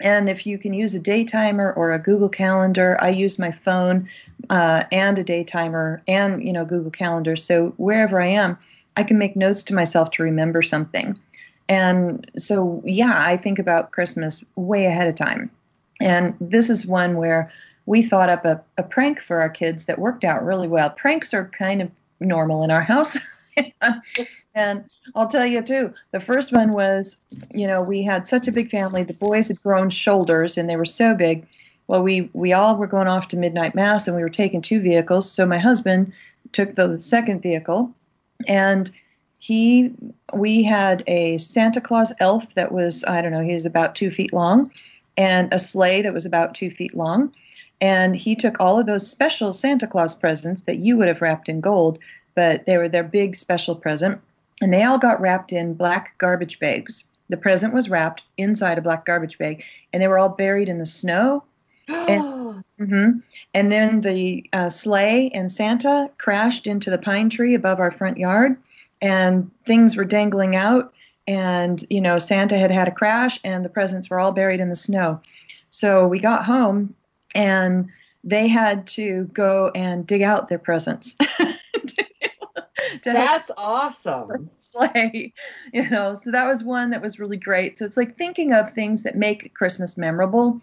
[0.03, 3.53] And if you can use a day timer or a Google Calendar, I use my
[3.53, 4.09] phone
[4.51, 7.37] uh, and a day timer and you know Google Calendar.
[7.37, 8.59] So wherever I am,
[8.97, 11.19] I can make notes to myself to remember something.
[11.69, 15.51] And so yeah, I think about Christmas way ahead of time.
[16.01, 17.53] And this is one where
[17.87, 20.91] we thought up a, a prank for our kids that worked out really well.
[20.91, 23.17] Pranks are kind of normal in our house.
[24.55, 24.85] and
[25.15, 27.17] I'll tell you too, the first one was,
[27.51, 29.03] you know, we had such a big family.
[29.03, 31.47] The boys had grown shoulders and they were so big.
[31.87, 34.81] Well, we, we all were going off to midnight mass and we were taking two
[34.81, 35.31] vehicles.
[35.31, 36.13] So my husband
[36.53, 37.93] took the second vehicle
[38.47, 38.91] and
[39.43, 39.93] he
[40.33, 44.09] we had a Santa Claus elf that was I don't know he was about two
[44.09, 44.71] feet long,
[45.17, 47.35] and a sleigh that was about two feet long,
[47.81, 51.49] and he took all of those special Santa Claus presents that you would have wrapped
[51.49, 51.99] in gold,
[52.35, 54.21] but they were their big special present,
[54.61, 57.05] and they all got wrapped in black garbage bags.
[57.29, 60.79] The present was wrapped inside a black garbage bag, and they were all buried in
[60.79, 61.45] the snow.
[61.89, 63.11] And, hmm
[63.55, 68.19] and then the uh, sleigh and Santa crashed into the pine tree above our front
[68.19, 68.57] yard,
[69.01, 70.93] and things were dangling out.
[71.27, 74.69] And you know, Santa had had a crash, and the presents were all buried in
[74.69, 75.21] the snow.
[75.71, 76.95] So we got home,
[77.35, 77.89] and
[78.25, 81.17] they had to go and dig out their presents.
[83.05, 84.51] That's awesome.
[84.59, 85.33] sleigh,
[85.73, 86.15] you know.
[86.15, 87.79] So that was one that was really great.
[87.79, 90.61] So it's like thinking of things that make Christmas memorable.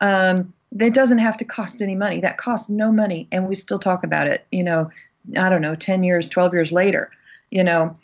[0.00, 2.20] Um, that doesn't have to cost any money.
[2.20, 4.46] That costs no money, and we still talk about it.
[4.52, 4.90] You know,
[5.36, 7.10] I don't know, ten years, twelve years later.
[7.50, 7.96] You know,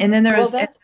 [0.00, 0.78] and then Well, there's that's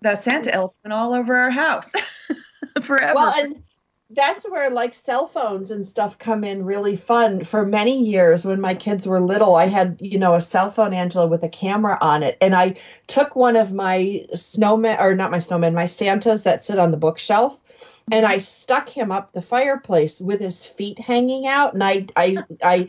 [0.00, 1.92] the Santa elf went all over our house
[2.82, 3.14] forever.
[3.14, 3.62] well, and
[4.10, 7.42] that's where like cell phones and stuff come in really fun.
[7.42, 10.92] For many years, when my kids were little, I had you know a cell phone,
[10.92, 12.76] Angela, with a camera on it, and I
[13.08, 16.96] took one of my snowmen or not my snowmen, my Santas that sit on the
[16.96, 17.60] bookshelf.
[18.12, 22.36] And I stuck him up the fireplace with his feet hanging out, and I, I,
[22.62, 22.88] I,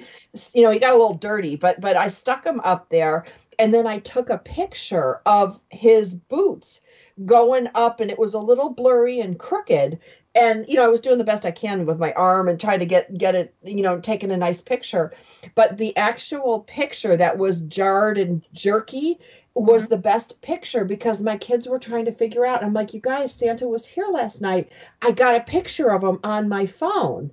[0.53, 3.25] you know, he got a little dirty, but but I stuck him up there,
[3.57, 6.81] and then I took a picture of his boots
[7.25, 9.99] going up, and it was a little blurry and crooked,
[10.37, 12.79] and you know i was doing the best i can with my arm and trying
[12.79, 15.11] to get get it you know taking a nice picture.
[15.55, 19.19] But the actual picture that was jarred and jerky
[19.53, 19.89] was mm-hmm.
[19.89, 22.63] the best picture because my kids were trying to figure out.
[22.63, 24.71] I'm like you guys santa was here last night.
[25.01, 27.31] I got a picture of him on my phone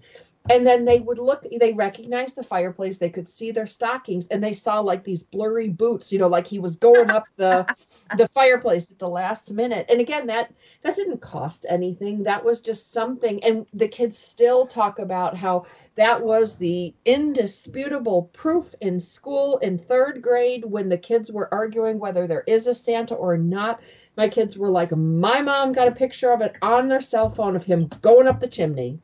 [0.50, 4.42] and then they would look they recognized the fireplace they could see their stockings and
[4.42, 7.66] they saw like these blurry boots you know like he was going up the
[8.16, 9.86] the fireplace at the last minute.
[9.88, 10.52] And again that
[10.82, 12.22] that didn't cost anything.
[12.22, 13.42] That was just something.
[13.44, 19.78] And the kids still talk about how that was the indisputable proof in school in
[19.78, 23.80] third grade when the kids were arguing whether there is a santa or not.
[24.16, 27.56] My kids were like my mom got a picture of it on their cell phone
[27.56, 29.00] of him going up the chimney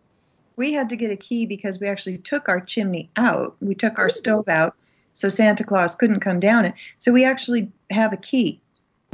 [0.61, 3.57] we had to get a key because we actually took our chimney out.
[3.61, 4.77] We took our stove out,
[5.14, 6.75] so Santa Claus couldn't come down it.
[6.99, 8.61] So we actually have a key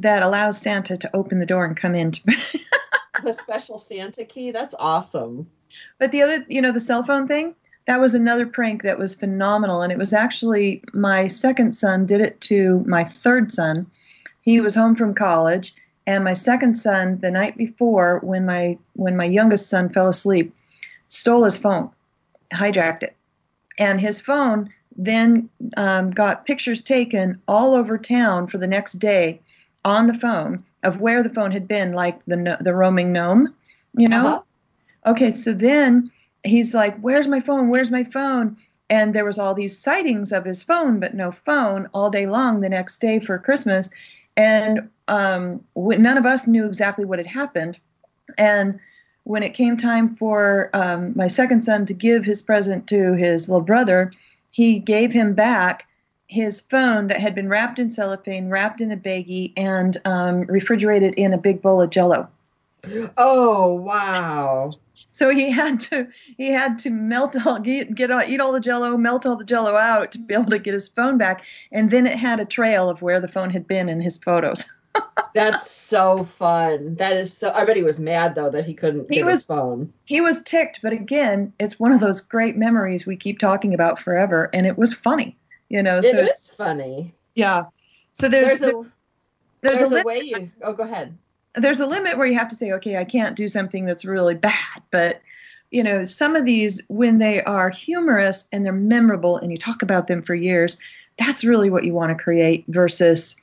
[0.02, 2.12] that allows Santa to open the door and come in.
[3.22, 5.46] the special santa key that's awesome
[5.98, 7.54] but the other, you know, the cell phone thing,
[7.87, 9.82] that was another prank that was phenomenal.
[9.82, 13.87] And it was actually my second son did it to my third son.
[14.42, 15.74] He was home from college,
[16.06, 20.54] and my second son, the night before, when my when my youngest son fell asleep,
[21.09, 21.90] stole his phone,
[22.53, 23.16] hijacked it,
[23.79, 29.40] and his phone then um, got pictures taken all over town for the next day
[29.85, 33.55] on the phone of where the phone had been, like the the roaming gnome,
[33.97, 34.27] you know.
[34.27, 34.42] Uh-huh.
[35.07, 36.11] Okay, so then
[36.45, 37.69] he's like, "Where's my phone?
[37.69, 38.57] Where's my phone?"
[38.88, 42.61] And there was all these sightings of his phone, but no phone all day long
[42.61, 43.90] the next day for Christmas,
[44.37, 47.79] and um, none of us knew exactly what had happened.
[48.38, 48.81] And
[49.26, 53.48] when it came time for um, my second son to give his present to his
[53.48, 54.12] little brother,
[54.52, 55.88] he gave him back
[56.28, 61.14] his phone that had been wrapped in cellophane, wrapped in a baggie, and um, refrigerated
[61.14, 62.28] in a big bowl of Jello.
[63.18, 64.70] oh wow
[65.10, 68.60] So he had to he had to melt all get, get all, eat all the
[68.60, 71.90] Jello, melt all the Jello out to be able to get his phone back, and
[71.90, 74.70] then it had a trail of where the phone had been in his photos.
[75.35, 76.94] That's so fun.
[76.96, 77.50] That is so.
[77.52, 79.92] I bet he was mad though that he couldn't He get was- his phone.
[80.04, 83.98] he was ticked, but again, it's one of those great memories we keep talking about
[83.98, 85.37] forever, and it was funny,
[85.68, 85.98] you know.
[85.98, 87.14] It So is funny.
[87.35, 87.64] yeah.
[88.14, 88.87] So there's There's, a
[89.61, 90.50] there's, there's, a, a, way you.
[90.62, 91.16] Oh, go ahead.
[91.54, 94.35] there's a limit where you have to say, okay, I can't do something that's really
[94.35, 95.20] bad, but
[95.70, 99.82] you know, some of these when they are humorous and they're memorable and you talk
[99.82, 100.78] about them for years,
[101.18, 103.37] that's really what you want to create versus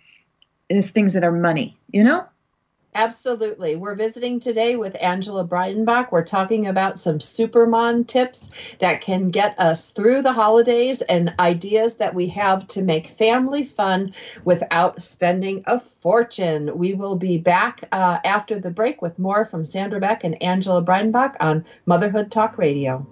[0.76, 2.26] is things that are money, you know?
[2.96, 3.76] Absolutely.
[3.76, 6.12] We're visiting today with Angela Breidenbach.
[6.12, 11.96] We're talking about some Supermom tips that can get us through the holidays and ideas
[11.96, 16.78] that we have to make family fun without spending a fortune.
[16.78, 20.84] We will be back uh, after the break with more from Sandra Beck and Angela
[20.84, 23.08] Breidenbach on Motherhood Talk Radio.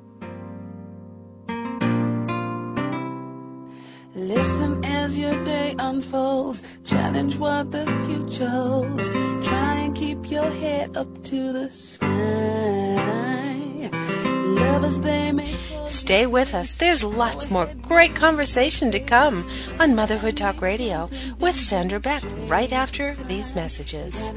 [5.12, 6.62] As your day unfolds.
[6.86, 9.10] Challenge what the future holds.
[9.48, 12.08] Try and keep your head up to the sky.
[14.24, 15.54] Lovers, they may
[15.86, 16.76] Stay with us.
[16.76, 19.46] There's lots more great conversation to come
[19.80, 24.32] on Motherhood Talk Radio with Sandra Beck right after these messages.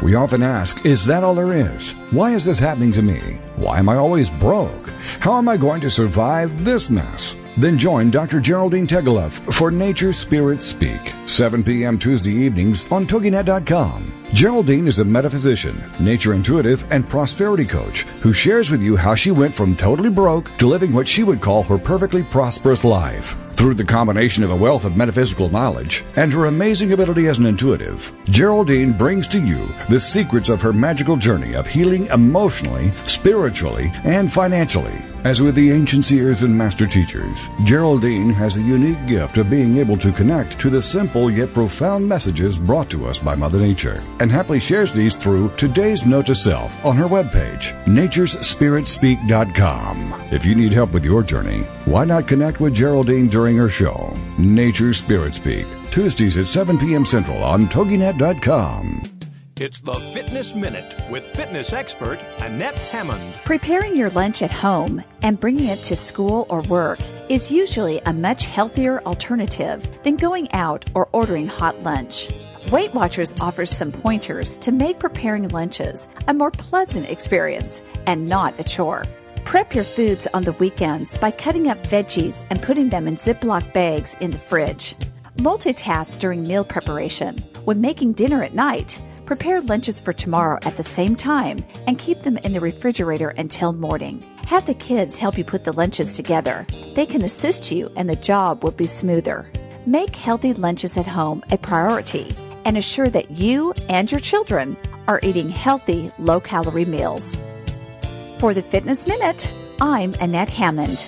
[0.00, 1.92] We often ask, is that all there is?
[2.12, 3.18] Why is this happening to me?
[3.56, 4.90] Why am I always broke?
[5.18, 7.34] How am I going to survive this mess?
[7.56, 8.38] Then join Dr.
[8.38, 11.98] Geraldine Tegeloff for Nature Spirit Speak, 7 p.m.
[11.98, 14.12] Tuesday evenings on TogiNet.com.
[14.32, 19.32] Geraldine is a metaphysician, nature intuitive, and prosperity coach who shares with you how she
[19.32, 23.34] went from totally broke to living what she would call her perfectly prosperous life.
[23.58, 27.46] Through the combination of a wealth of metaphysical knowledge and her amazing ability as an
[27.46, 33.90] intuitive, Geraldine brings to you the secrets of her magical journey of healing emotionally, spiritually,
[34.04, 34.94] and financially.
[35.24, 39.78] As with the ancient seers and master teachers, Geraldine has a unique gift of being
[39.78, 44.04] able to connect to the simple yet profound messages brought to us by Mother Nature,
[44.20, 50.14] and happily shares these through today's note to self on her webpage, naturespiritspeak.com.
[50.30, 54.14] If you need help with your journey, why not connect with Geraldine during her show,
[54.36, 57.04] Nature Spirit Speak, Tuesdays at 7 p.m.
[57.04, 59.02] Central on TogiNet.com.
[59.56, 63.34] It's the Fitness Minute with fitness expert Annette Hammond.
[63.44, 68.12] Preparing your lunch at home and bringing it to school or work is usually a
[68.12, 72.28] much healthier alternative than going out or ordering hot lunch.
[72.70, 78.60] Weight Watchers offers some pointers to make preparing lunches a more pleasant experience and not
[78.60, 79.04] a chore.
[79.48, 83.72] Prep your foods on the weekends by cutting up veggies and putting them in Ziploc
[83.72, 84.94] bags in the fridge.
[85.38, 87.38] Multitask during meal preparation.
[87.64, 92.20] When making dinner at night, prepare lunches for tomorrow at the same time and keep
[92.20, 94.22] them in the refrigerator until morning.
[94.44, 96.66] Have the kids help you put the lunches together.
[96.94, 99.50] They can assist you and the job will be smoother.
[99.86, 102.34] Make healthy lunches at home a priority
[102.66, 107.38] and assure that you and your children are eating healthy, low calorie meals.
[108.38, 111.04] For the Fitness Minute, I'm Annette Hammond.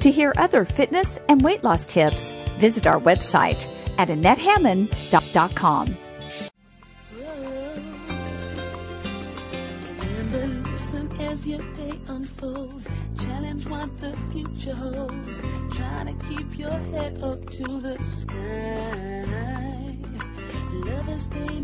[0.00, 3.68] To hear other fitness and weight loss tips, visit our website
[3.98, 5.96] at AnnetteHammond.com.
[11.20, 12.88] As your day unfolds.
[13.18, 15.40] Challenge what the future holds.
[15.70, 19.62] Trying to keep your head up to the sky.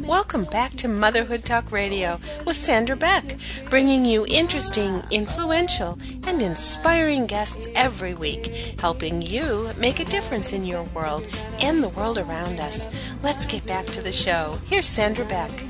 [0.07, 3.37] Welcome back to Motherhood Talk Radio with Sandra Beck,
[3.71, 10.67] bringing you interesting, influential, and inspiring guests every week, helping you make a difference in
[10.67, 11.27] your world
[11.61, 12.87] and the world around us.
[13.23, 14.59] Let's get back to the show.
[14.67, 15.65] Here's Sandra Beck.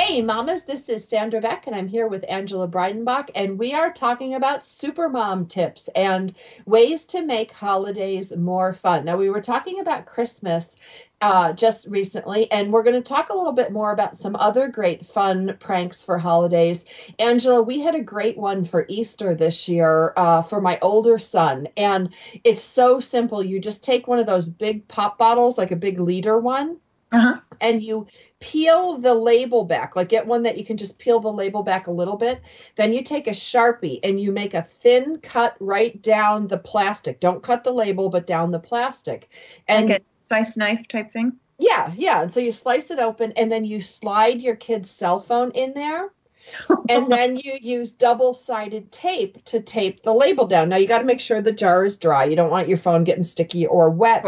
[0.00, 3.92] Hey, mamas, this is Sandra Beck, and I'm here with Angela Breidenbach, and we are
[3.92, 9.04] talking about supermom tips and ways to make holidays more fun.
[9.04, 10.76] Now, we were talking about Christmas
[11.20, 14.68] uh, just recently, and we're going to talk a little bit more about some other
[14.68, 16.84] great fun pranks for holidays.
[17.18, 21.66] Angela, we had a great one for Easter this year uh, for my older son,
[21.76, 23.42] and it's so simple.
[23.42, 26.76] You just take one of those big pop bottles, like a big liter one
[27.10, 27.40] Uh-huh.
[27.62, 28.06] and you
[28.38, 31.86] peel the label back like get one that you can just peel the label back
[31.86, 32.42] a little bit.
[32.76, 37.18] Then you take a sharpie and you make a thin cut right down the plastic.
[37.20, 39.30] Don't cut the label but down the plastic.
[39.68, 41.32] And Like a slice knife type thing.
[41.58, 42.22] yeah yeah.
[42.22, 45.72] And so you slice it open and then you slide your kid's cell phone in
[45.74, 46.10] there.
[46.88, 50.70] And then you use double sided tape to tape the label down.
[50.70, 52.24] Now you got to make sure the jar is dry.
[52.24, 54.24] You don't want your phone getting sticky or wet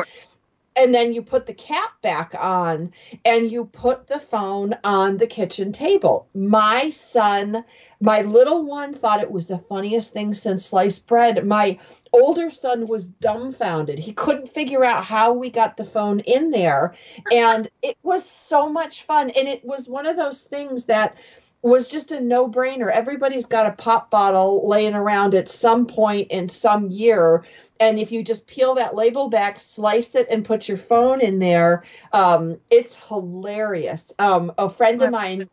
[0.76, 2.92] and then you put the cap back on
[3.24, 6.28] and you put the phone on the kitchen table.
[6.34, 7.64] My son,
[8.00, 11.46] my little one, thought it was the funniest thing since sliced bread.
[11.46, 11.78] My
[12.12, 13.98] older son was dumbfounded.
[13.98, 16.94] He couldn't figure out how we got the phone in there.
[17.32, 19.30] And it was so much fun.
[19.30, 21.16] And it was one of those things that
[21.62, 22.90] was just a no brainer.
[22.90, 27.44] Everybody's got a pop bottle laying around at some point in some year.
[27.78, 31.38] And if you just peel that label back, slice it, and put your phone in
[31.38, 34.12] there, um, it's hilarious.
[34.18, 35.48] Um, a friend of mine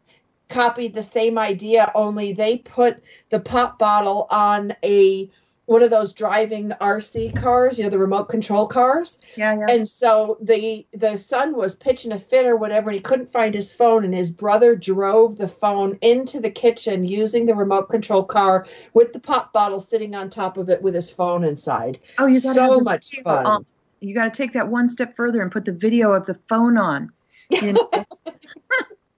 [0.49, 5.29] copied the same idea, only they put the pop bottle on a
[5.67, 9.19] one of those driving RC cars, you know, the remote control cars.
[9.35, 9.65] Yeah, yeah.
[9.69, 13.53] And so the the son was pitching a fit or whatever, and he couldn't find
[13.53, 18.23] his phone, and his brother drove the phone into the kitchen using the remote control
[18.23, 21.99] car with the pop bottle sitting on top of it with his phone inside.
[22.17, 23.65] oh, you got so much fun.
[23.99, 26.77] You got to take that one step further and put the video of the phone
[26.77, 27.11] on.
[27.49, 27.91] You know?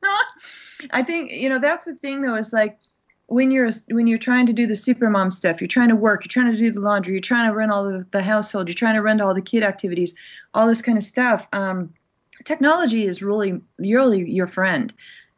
[0.91, 2.35] I think you know that's the thing though.
[2.35, 2.79] Is like
[3.29, 6.29] when you're when you're trying to do the supermom stuff, you're trying to work, you're
[6.29, 8.95] trying to do the laundry, you're trying to run all the, the household, you're trying
[8.95, 10.13] to run all the kid activities,
[10.53, 11.47] all this kind of stuff.
[11.53, 11.93] Um,
[12.43, 14.91] technology is really really your friend.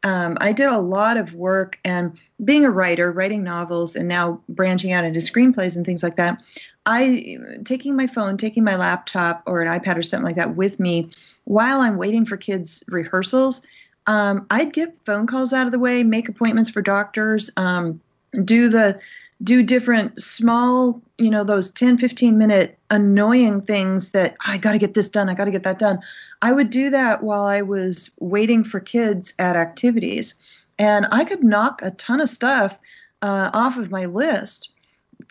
[0.04, 4.40] Um, I did a lot of work and being a writer, writing novels, and now
[4.48, 6.42] branching out into screenplays and things like that.
[6.86, 10.80] I taking my phone, taking my laptop or an iPad or something like that with
[10.80, 11.10] me
[11.44, 13.60] while I'm waiting for kids' rehearsals.
[14.06, 18.00] Um, I'd get phone calls out of the way, make appointments for doctors, um,
[18.44, 19.00] do the
[19.42, 24.78] do different small, you know, those 10, 15 minute annoying things that I got to
[24.78, 25.98] get this done, I got to get that done.
[26.42, 30.34] I would do that while I was waiting for kids at activities.
[30.78, 32.78] And I could knock a ton of stuff
[33.20, 34.70] uh, off of my list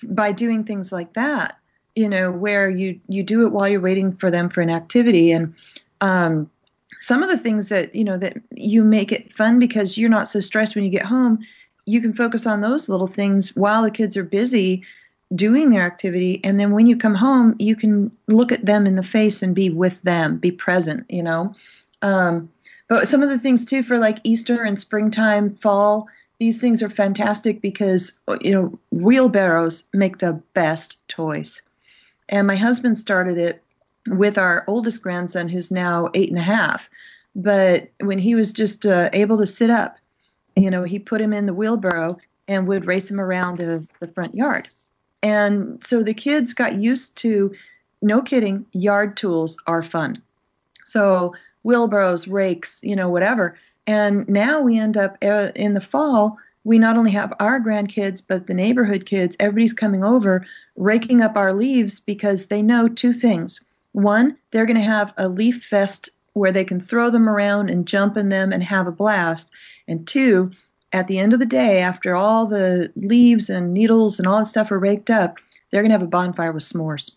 [0.03, 1.57] by doing things like that,
[1.95, 5.31] you know, where you, you do it while you're waiting for them for an activity.
[5.31, 5.53] And
[6.01, 6.49] um,
[6.99, 10.27] some of the things that, you know, that you make it fun because you're not
[10.27, 11.39] so stressed when you get home
[11.85, 14.83] you can focus on those little things while the kids are busy
[15.33, 16.41] doing their activity.
[16.43, 19.55] And then when you come home you can look at them in the face and
[19.55, 21.53] be with them be present you know?
[22.01, 22.49] Um,
[22.87, 26.07] but some of the things too for like easter and springtime fall
[26.39, 31.61] these things are fantastic because you know wheelbarrows make the best toys.
[32.29, 33.63] And my husband started it
[34.07, 36.89] with our oldest grandson who's now eight and a half
[37.35, 39.97] but when he was just uh, able to sit up
[40.55, 44.07] you know, he put him in the wheelbarrow and would race him around the, the
[44.07, 44.67] front yard.
[45.23, 47.53] And so the kids got used to,
[48.01, 50.21] no kidding, yard tools are fun.
[50.85, 51.33] So
[51.63, 53.55] wheelbarrows, rakes, you know, whatever.
[53.87, 58.21] And now we end up uh, in the fall, we not only have our grandkids,
[58.25, 60.45] but the neighborhood kids, everybody's coming over,
[60.75, 63.61] raking up our leaves because they know two things.
[63.93, 67.87] One, they're going to have a leaf fest where they can throw them around and
[67.87, 69.51] jump in them and have a blast.
[69.87, 70.51] And two,
[70.93, 74.45] at the end of the day, after all the leaves and needles and all that
[74.45, 75.39] stuff are raked up,
[75.71, 77.11] they're going to have a bonfire with s'mores.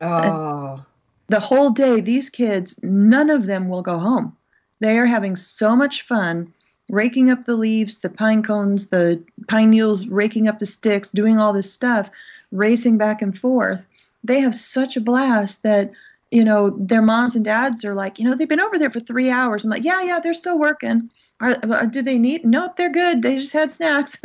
[0.00, 0.74] Oh.
[0.74, 0.82] And
[1.28, 4.36] the whole day, these kids, none of them will go home.
[4.80, 6.52] They are having so much fun
[6.90, 11.38] raking up the leaves, the pine cones, the pine needles, raking up the sticks, doing
[11.38, 12.10] all this stuff,
[12.52, 13.86] racing back and forth.
[14.22, 15.92] They have such a blast that,
[16.34, 18.98] you know, their moms and dads are like, you know, they've been over there for
[18.98, 19.62] three hours.
[19.62, 21.08] I'm like, yeah, yeah, they're still working.
[21.40, 22.44] Are, uh, do they need?
[22.44, 23.22] Nope, they're good.
[23.22, 24.20] They just had snacks.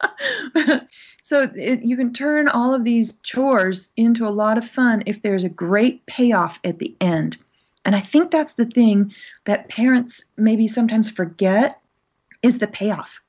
[1.22, 5.20] so it, you can turn all of these chores into a lot of fun if
[5.20, 7.36] there's a great payoff at the end.
[7.84, 9.14] And I think that's the thing
[9.44, 11.78] that parents maybe sometimes forget
[12.42, 13.20] is the payoff.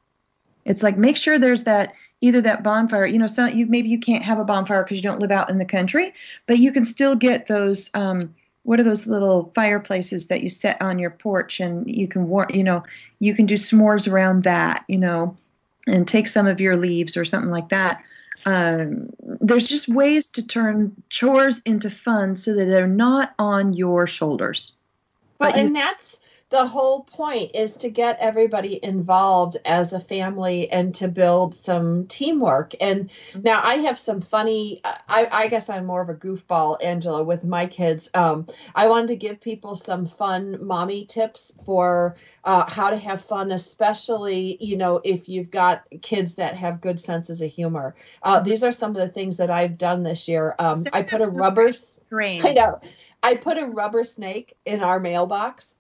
[0.63, 3.99] It's like make sure there's that either that bonfire, you know, some you maybe you
[3.99, 6.13] can't have a bonfire because you don't live out in the country,
[6.47, 10.82] but you can still get those um, what are those little fireplaces that you set
[10.82, 12.84] on your porch and you can warm you know
[13.20, 15.36] you can do s'mores around that you know
[15.88, 18.03] and take some of your leaves or something like that.
[18.45, 19.09] Um,
[19.41, 24.72] there's just ways to turn chores into fun so that they're not on your shoulders.
[25.39, 30.95] Well and that's the whole point is to get everybody involved as a family and
[30.95, 32.73] to build some teamwork.
[32.81, 33.41] And mm-hmm.
[33.43, 37.43] now I have some funny, I, I guess I'm more of a goofball, Angela, with
[37.43, 38.09] my kids.
[38.15, 43.21] Um, I wanted to give people some fun mommy tips for uh, how to have
[43.21, 47.95] fun, especially, you know, if you've got kids that have good senses of humor.
[48.23, 48.49] Uh, mm-hmm.
[48.49, 50.55] these are some of the things that I've done this year.
[50.57, 51.71] Um, I put a rubber,
[52.11, 52.81] I know,
[53.21, 55.75] I put a rubber snake in our mailbox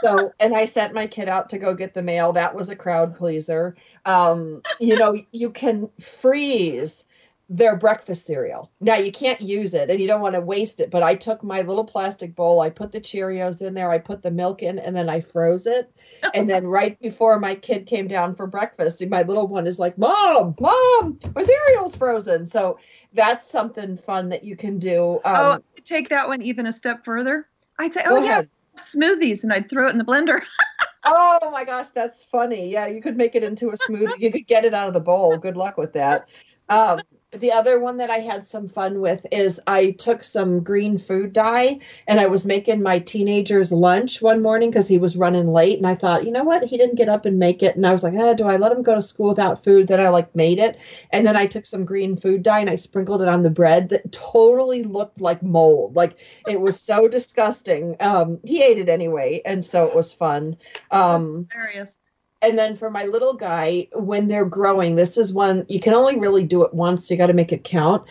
[0.00, 2.32] so and i sent my kid out to go get the mail.
[2.32, 3.76] That was a crowd pleaser.
[4.04, 7.04] Um, you know you can freeze
[7.50, 8.70] their breakfast cereal.
[8.78, 11.42] Now you can't use it and you don't want to waste it but i took
[11.42, 14.78] my little plastic bowl i put the cheerios in there i put the milk in
[14.78, 15.90] and then i froze it.
[16.34, 19.96] And then right before my kid came down for breakfast my little one is like
[19.96, 22.44] mom mom my cereal's frozen.
[22.46, 22.78] So
[23.14, 25.20] that's something fun that you can do.
[25.24, 27.48] Um, oh take that one even a step further.
[27.78, 28.48] I'd say oh yeah ahead
[28.78, 30.40] smoothies and I'd throw it in the blender.
[31.04, 32.70] oh my gosh, that's funny.
[32.70, 34.18] Yeah, you could make it into a smoothie.
[34.18, 35.36] You could get it out of the bowl.
[35.36, 36.28] Good luck with that.
[36.68, 37.00] Um,
[37.32, 41.34] the other one that I had some fun with is I took some green food
[41.34, 45.76] dye and I was making my teenager's lunch one morning because he was running late.
[45.76, 46.64] And I thought, you know what?
[46.64, 47.76] He didn't get up and make it.
[47.76, 49.88] And I was like, eh, do I let him go to school without food?
[49.88, 50.80] Then I like made it.
[51.10, 53.90] And then I took some green food dye and I sprinkled it on the bread
[53.90, 55.96] that totally looked like mold.
[55.96, 57.96] Like it was so disgusting.
[58.00, 59.42] Um, he ate it anyway.
[59.44, 60.56] And so it was fun.
[60.90, 61.98] Um, hilarious
[62.42, 66.18] and then for my little guy when they're growing this is one you can only
[66.18, 68.06] really do it once you got to make it count.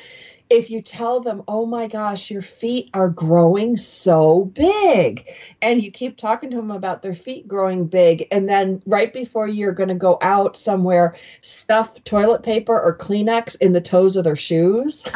[0.50, 5.30] If you tell them oh my gosh your feet are growing so big
[5.62, 9.48] and you keep talking to them about their feet growing big and then right before
[9.48, 14.24] you're going to go out somewhere stuff toilet paper or kleenex in the toes of
[14.24, 15.04] their shoes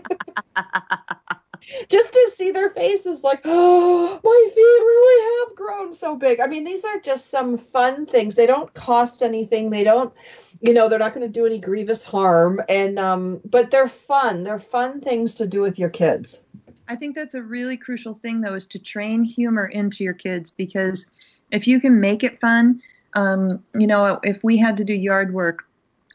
[1.88, 6.40] just to see their faces like, oh, my feet really have grown so big.
[6.40, 8.34] I mean, these are just some fun things.
[8.34, 9.70] They don't cost anything.
[9.70, 10.12] They don't,
[10.61, 12.61] you know, they're not going to do any grievous harm.
[12.68, 14.42] And, um, but they're fun.
[14.42, 16.42] They're fun things to do with your kids.
[16.88, 20.50] I think that's a really crucial thing, though, is to train humor into your kids
[20.50, 21.11] because
[21.50, 22.80] if you can make it fun,
[23.14, 25.64] um, you know, if we had to do yard work,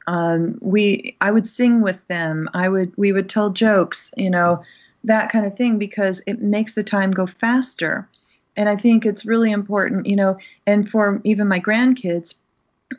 [0.07, 2.49] Um, we I would sing with them.
[2.55, 4.63] I would we would tell jokes, you know,
[5.03, 8.07] that kind of thing because it makes the time go faster.
[8.55, 10.37] And I think it's really important, you know,
[10.67, 12.35] and for even my grandkids,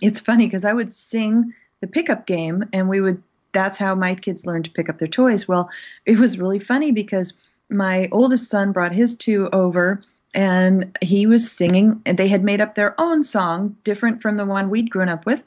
[0.00, 3.22] it's funny because I would sing the pickup game and we would
[3.53, 5.46] that's how my kids learned to pick up their toys.
[5.46, 5.68] Well,
[6.07, 7.34] it was really funny because
[7.68, 10.03] my oldest son brought his two over
[10.34, 14.46] and he was singing and they had made up their own song different from the
[14.46, 15.44] one we'd grown up with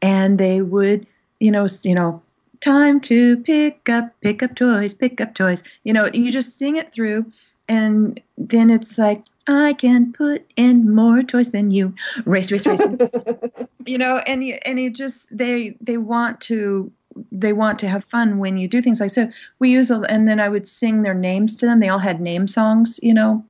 [0.00, 1.06] and they would
[1.38, 2.22] you know you know
[2.62, 5.62] time to pick up pick up toys pick up toys.
[5.84, 7.26] You know you just sing it through
[7.68, 11.94] and then it's like i can put in more toys than you.
[12.24, 12.80] Race race race.
[13.86, 16.90] You know and you and you just they they want to
[17.30, 20.26] they want to have fun when you do things like so we use a, and
[20.26, 21.80] then i would sing their names to them.
[21.80, 23.44] They all had name songs you know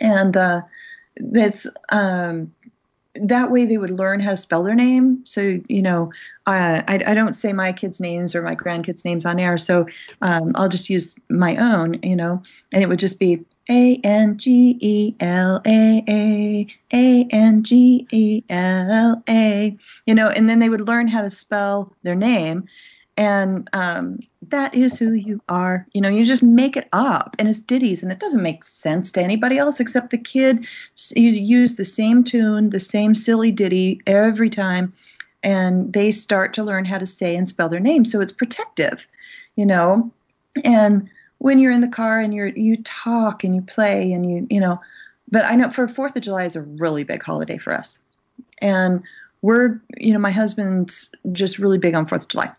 [0.00, 0.62] and uh,
[1.16, 2.52] that's um,
[3.14, 5.24] that way they would learn how to spell their name.
[5.24, 6.10] So you know,
[6.46, 9.86] uh, I, I don't say my kids' names or my grandkids' names on air, so
[10.20, 12.00] um, I'll just use my own.
[12.02, 17.28] You know, and it would just be A N G E L A A A
[17.30, 19.76] N G E L A.
[20.06, 22.68] You know, and then they would learn how to spell their name,
[23.16, 24.18] and um,
[24.48, 25.86] that is who you are.
[25.92, 29.12] You know, you just make it up and it's ditties and it doesn't make sense
[29.12, 30.66] to anybody else except the kid.
[31.14, 34.92] You use the same tune, the same silly ditty every time,
[35.42, 38.04] and they start to learn how to say and spell their name.
[38.04, 39.06] So it's protective,
[39.56, 40.10] you know.
[40.64, 44.46] And when you're in the car and you're you talk and you play and you
[44.50, 44.80] you know,
[45.30, 47.98] but I know for Fourth of July is a really big holiday for us,
[48.60, 49.02] and
[49.42, 52.52] we're you know my husband's just really big on Fourth of July.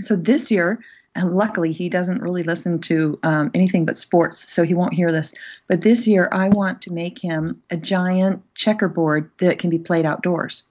[0.00, 0.80] So this year
[1.14, 5.12] and luckily he doesn't really listen to um, anything but sports so he won't hear
[5.12, 5.34] this
[5.68, 10.06] but this year i want to make him a giant checkerboard that can be played
[10.06, 10.62] outdoors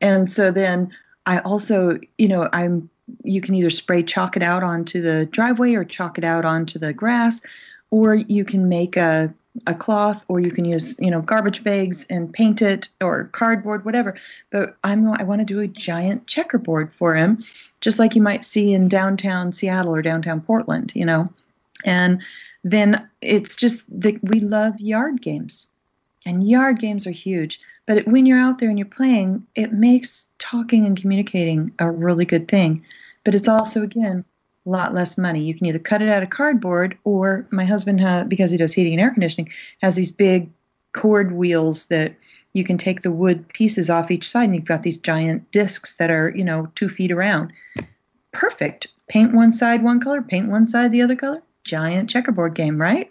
[0.00, 0.90] and so then
[1.26, 2.88] i also you know i'm
[3.24, 6.78] you can either spray chalk it out onto the driveway or chalk it out onto
[6.78, 7.40] the grass
[7.90, 9.32] or you can make a
[9.66, 13.84] a cloth or you can use you know garbage bags and paint it or cardboard
[13.84, 14.14] whatever.
[14.50, 17.44] But i'm i want to do a giant checkerboard for him
[17.80, 21.26] just like you might see in downtown seattle or downtown portland you know?
[21.84, 22.22] And
[22.64, 25.66] then it's just that we love yard games
[26.26, 30.28] and yard games are huge but when you're out there and you're playing it makes
[30.38, 32.84] talking and communicating a really good thing
[33.24, 34.24] but it's also again
[34.68, 35.42] a lot less money.
[35.42, 38.92] You can either cut it out of cardboard, or my husband, because he does heating
[38.92, 40.50] and air conditioning, has these big
[40.92, 42.14] cord wheels that
[42.52, 45.94] you can take the wood pieces off each side, and you've got these giant discs
[45.94, 47.52] that are, you know, two feet around.
[48.32, 48.88] Perfect.
[49.08, 51.42] Paint one side one color, paint one side the other color.
[51.64, 53.10] Giant checkerboard game, right?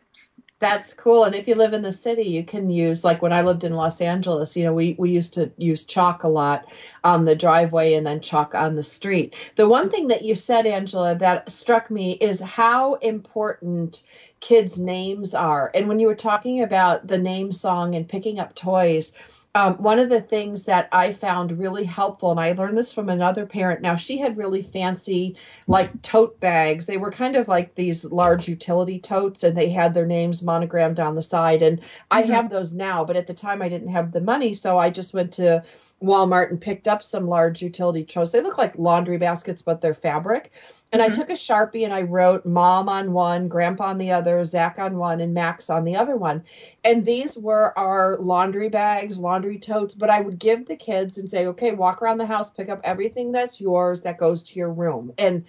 [0.60, 1.24] That's cool.
[1.24, 3.76] And if you live in the city, you can use like when I lived in
[3.76, 7.94] Los Angeles, you know, we, we used to use chalk a lot on the driveway
[7.94, 9.36] and then chalk on the street.
[9.56, 14.02] The one thing that you said, Angela, that struck me is how important
[14.40, 15.70] kids' names are.
[15.76, 19.14] And when you were talking about the name song and picking up toys,
[19.58, 23.10] um, one of the things that I found really helpful, and I learned this from
[23.10, 23.82] another parent.
[23.82, 25.36] Now, she had really fancy,
[25.68, 26.86] like tote bags.
[26.86, 31.00] They were kind of like these large utility totes, and they had their names monogrammed
[31.00, 31.64] on the side.
[31.64, 31.82] And
[32.12, 32.38] I Mm-hmm.
[32.38, 34.54] have those now, but at the time I didn't have the money.
[34.54, 35.64] So I just went to
[36.04, 38.32] Walmart and picked up some large utility totes.
[38.32, 40.52] They look like laundry baskets, but they're fabric.
[40.94, 41.14] And I Mhm.
[41.14, 44.98] took a Sharpie and I wrote mom on one, grandpa on the other, Zach on
[44.98, 46.44] one, and Max on the other one.
[46.84, 49.94] And these were our laundry bags, laundry totes.
[49.96, 52.82] But I would give the kids and say, okay, walk around the house, pick up
[52.84, 55.14] everything that's yours that goes to your room.
[55.18, 55.46] And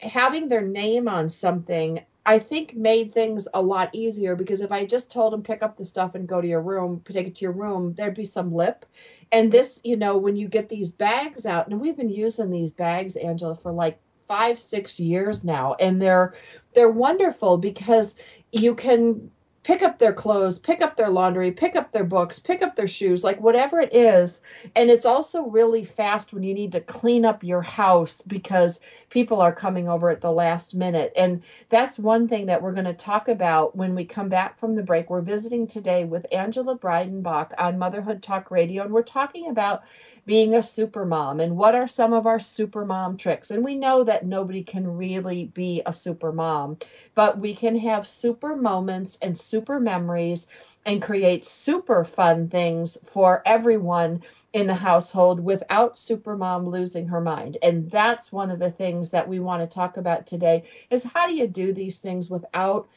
[0.00, 4.84] having their name on something, I think made things a lot easier because if I
[4.86, 7.44] just told them pick up the stuff and go to your room, take it to
[7.44, 8.86] your room, there'd be some lip.
[9.32, 12.72] And this, you know, when you get these bags out, and we've been using these
[12.72, 13.98] bags, Angela, for like
[14.32, 16.32] five, six years now, and they're
[16.72, 18.14] they're wonderful because
[18.50, 19.30] you can
[19.62, 22.88] pick up their clothes, pick up their laundry, pick up their books, pick up their
[22.88, 24.40] shoes, like whatever it is.
[24.74, 28.80] And it's also really fast when you need to clean up your house because
[29.10, 31.12] people are coming over at the last minute.
[31.14, 34.74] And that's one thing that we're going to talk about when we come back from
[34.74, 35.10] the break.
[35.10, 39.82] We're visiting today with Angela Breidenbach on Motherhood Talk Radio, and we're talking about
[40.24, 43.50] being a super mom and what are some of our super mom tricks.
[43.50, 46.78] And we know that nobody can really be a super mom,
[47.14, 50.46] but we can have super moments and super memories
[50.84, 57.56] and create super fun things for everyone in the household without supermom losing her mind
[57.62, 61.26] and that's one of the things that we want to talk about today is how
[61.26, 62.88] do you do these things without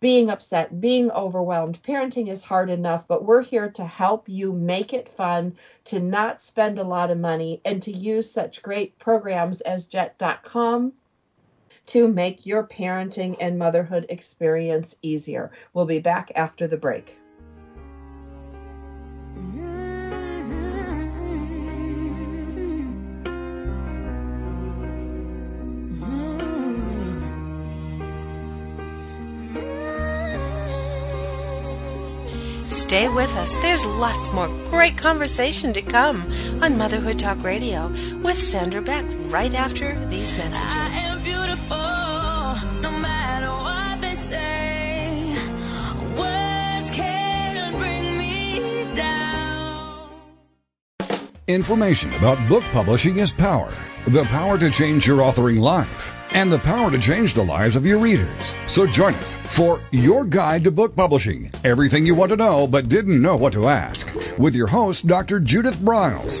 [0.00, 1.82] being upset, being overwhelmed.
[1.82, 6.40] Parenting is hard enough, but we're here to help you make it fun, to not
[6.40, 10.92] spend a lot of money, and to use such great programs as jet.com
[11.86, 15.50] to make your parenting and motherhood experience easier.
[15.74, 17.16] We'll be back after the break.
[32.80, 33.54] Stay with us.
[33.56, 36.22] There's lots more great conversation to come
[36.62, 37.88] on Motherhood Talk Radio
[38.22, 41.12] with Sandra Beck right after these messages.
[51.50, 53.74] Information about book publishing is power.
[54.06, 57.84] The power to change your authoring life and the power to change the lives of
[57.84, 58.54] your readers.
[58.68, 61.50] So join us for Your Guide to Book Publishing.
[61.64, 64.08] Everything you want to know but didn't know what to ask.
[64.38, 65.40] With your host, Dr.
[65.40, 66.40] Judith Briles.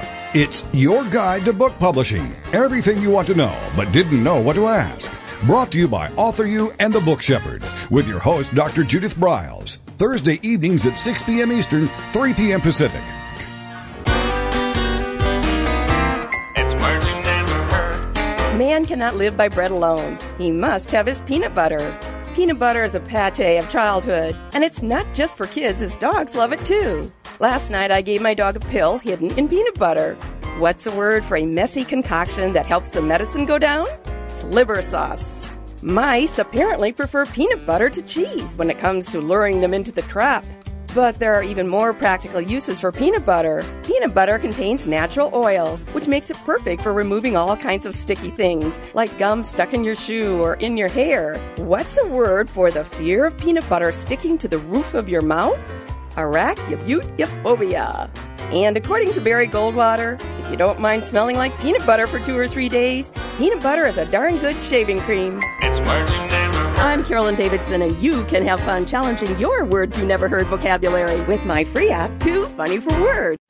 [0.33, 2.33] It's your guide to book publishing.
[2.53, 5.11] Everything you want to know but didn't know what to ask.
[5.43, 8.85] Brought to you by AuthorU and the Book Shepherd with your host, Dr.
[8.85, 9.79] Judith Briles.
[9.97, 11.51] Thursday evenings at 6 p.m.
[11.51, 12.61] Eastern, 3 p.m.
[12.61, 13.01] Pacific.
[16.55, 18.57] It's words you never heard.
[18.57, 20.17] Man cannot live by bread alone.
[20.37, 21.93] He must have his peanut butter.
[22.35, 26.35] Peanut butter is a pate of childhood, and it's not just for kids, as dogs
[26.35, 27.11] love it too.
[27.41, 30.13] Last night I gave my dog a pill hidden in peanut butter.
[30.59, 33.87] What's a word for a messy concoction that helps the medicine go down?
[34.27, 35.59] Sliver sauce.
[35.81, 40.03] Mice apparently prefer peanut butter to cheese when it comes to luring them into the
[40.03, 40.45] trap.
[40.93, 43.63] But there are even more practical uses for peanut butter.
[43.87, 48.29] Peanut butter contains natural oils, which makes it perfect for removing all kinds of sticky
[48.29, 51.39] things, like gum stuck in your shoe or in your hair.
[51.55, 55.23] What's a word for the fear of peanut butter sticking to the roof of your
[55.23, 55.59] mouth?
[56.15, 58.09] Arachibutyrophobia.
[58.51, 62.37] And according to Barry Goldwater, if you don't mind smelling like peanut butter for two
[62.37, 65.41] or three days, peanut butter is a darn good shaving cream.
[65.61, 66.77] It's words you never heard.
[66.79, 71.21] I'm Carolyn Davidson, and you can have fun challenging your words you never heard vocabulary
[71.21, 73.40] with my free app, Too Funny for Words.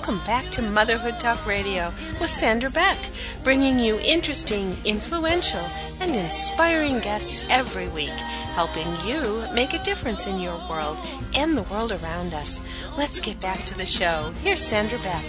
[0.00, 1.92] Welcome back to Motherhood Talk Radio
[2.22, 2.96] with Sandra Beck,
[3.44, 5.60] bringing you interesting, influential,
[6.00, 8.08] and inspiring guests every week,
[8.54, 10.96] helping you make a difference in your world
[11.34, 12.66] and the world around us.
[12.96, 14.32] Let's get back to the show.
[14.42, 15.24] Here's Sandra Beck.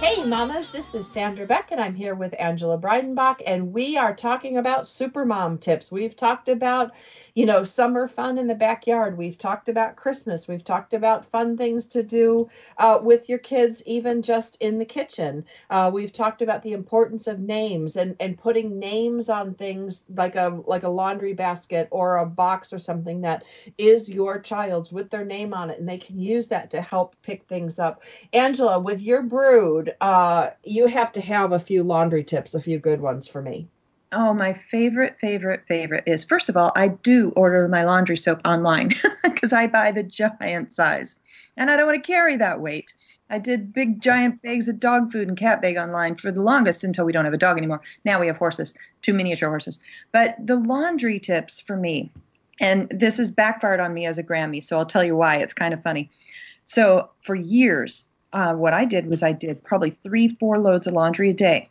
[0.00, 4.14] Hey, mamas, this is Sandra Beck, and I'm here with Angela Breidenbach, and we are
[4.14, 5.90] talking about supermom tips.
[5.90, 6.92] We've talked about,
[7.36, 9.18] you know, summer fun in the backyard.
[9.18, 10.48] We've talked about Christmas.
[10.48, 14.86] We've talked about fun things to do uh, with your kids, even just in the
[14.86, 15.44] kitchen.
[15.68, 20.34] Uh, we've talked about the importance of names and, and putting names on things like
[20.34, 23.44] a like a laundry basket or a box or something that
[23.76, 27.14] is your child's with their name on it, and they can use that to help
[27.20, 28.02] pick things up.
[28.32, 32.78] Angela, with your brood, uh, you have to have a few laundry tips, a few
[32.78, 33.68] good ones for me.
[34.12, 38.40] Oh, my favorite, favorite, favorite is first of all, I do order my laundry soap
[38.44, 38.92] online
[39.24, 41.16] because I buy the giant size
[41.56, 42.92] and I don't want to carry that weight.
[43.28, 46.84] I did big giant bags of dog food and cat bag online for the longest
[46.84, 47.80] until we don't have a dog anymore.
[48.04, 49.80] Now we have horses, two miniature horses.
[50.12, 52.12] But the laundry tips for me,
[52.60, 55.36] and this has backfired on me as a Grammy, so I'll tell you why.
[55.38, 56.10] It's kind of funny.
[56.66, 60.94] So for years, uh, what I did was I did probably three, four loads of
[60.94, 61.68] laundry a day.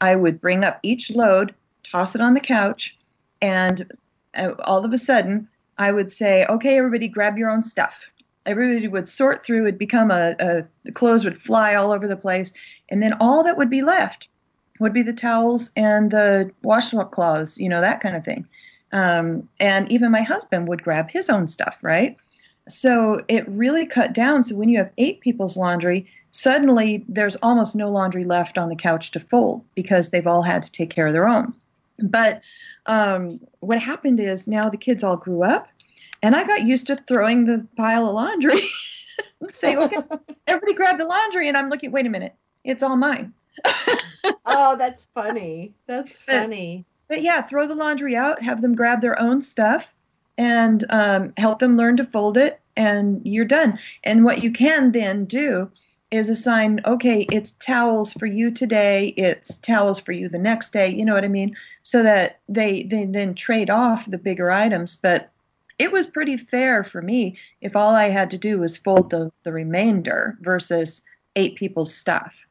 [0.00, 1.54] I would bring up each load,
[1.90, 2.96] toss it on the couch,
[3.40, 3.90] and
[4.34, 8.00] uh, all of a sudden I would say, "Okay, everybody, grab your own stuff."
[8.44, 9.62] Everybody would sort through.
[9.62, 12.52] It'd become a, a the clothes would fly all over the place,
[12.88, 14.28] and then all that would be left
[14.78, 18.46] would be the towels and the washcloths, you know, that kind of thing.
[18.92, 22.16] Um, and even my husband would grab his own stuff, right?
[22.68, 24.44] So it really cut down.
[24.44, 28.76] So when you have eight people's laundry, suddenly there's almost no laundry left on the
[28.76, 31.54] couch to fold because they've all had to take care of their own.
[31.98, 32.42] But
[32.86, 35.68] um, what happened is now the kids all grew up
[36.22, 38.62] And I got used to throwing the pile of laundry.
[39.50, 39.96] Say, okay,
[40.46, 41.92] everybody grab the laundry, and I'm looking.
[41.92, 42.34] Wait a minute,
[42.64, 43.32] it's all mine.
[44.46, 45.74] oh, that's funny.
[45.86, 46.84] That's funny.
[47.08, 48.42] But, but, yeah, throw the laundry out.
[48.42, 49.94] Have them grab their own stuff,
[50.36, 53.78] and um, help them learn to fold it, and you're done.
[54.04, 55.70] And what you can then do
[56.10, 60.72] is a sign okay it's towels for you today it's towels for you the next
[60.72, 61.56] day you know what i mean?
[61.82, 64.96] So that they they then trade off the bigger items.
[64.96, 65.30] But
[65.78, 69.30] it was pretty fair for me if all i had to do was fold the,
[69.42, 71.02] the remainder versus
[71.34, 72.46] eight people's stuff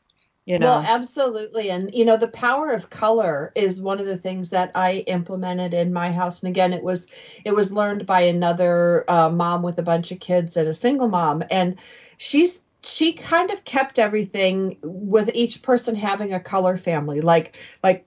[0.46, 0.68] you know?
[0.68, 1.72] Well absolutely.
[1.72, 5.74] And you know the power of color is one of the things that i implemented
[5.74, 6.44] in my house.
[6.44, 7.08] And again it was
[7.44, 11.08] it was learned by another uh, mom with a bunch of kids and a single
[11.08, 11.44] mom.
[11.50, 11.78] And
[12.18, 18.06] she's she kind of kept everything with each person having a color family like like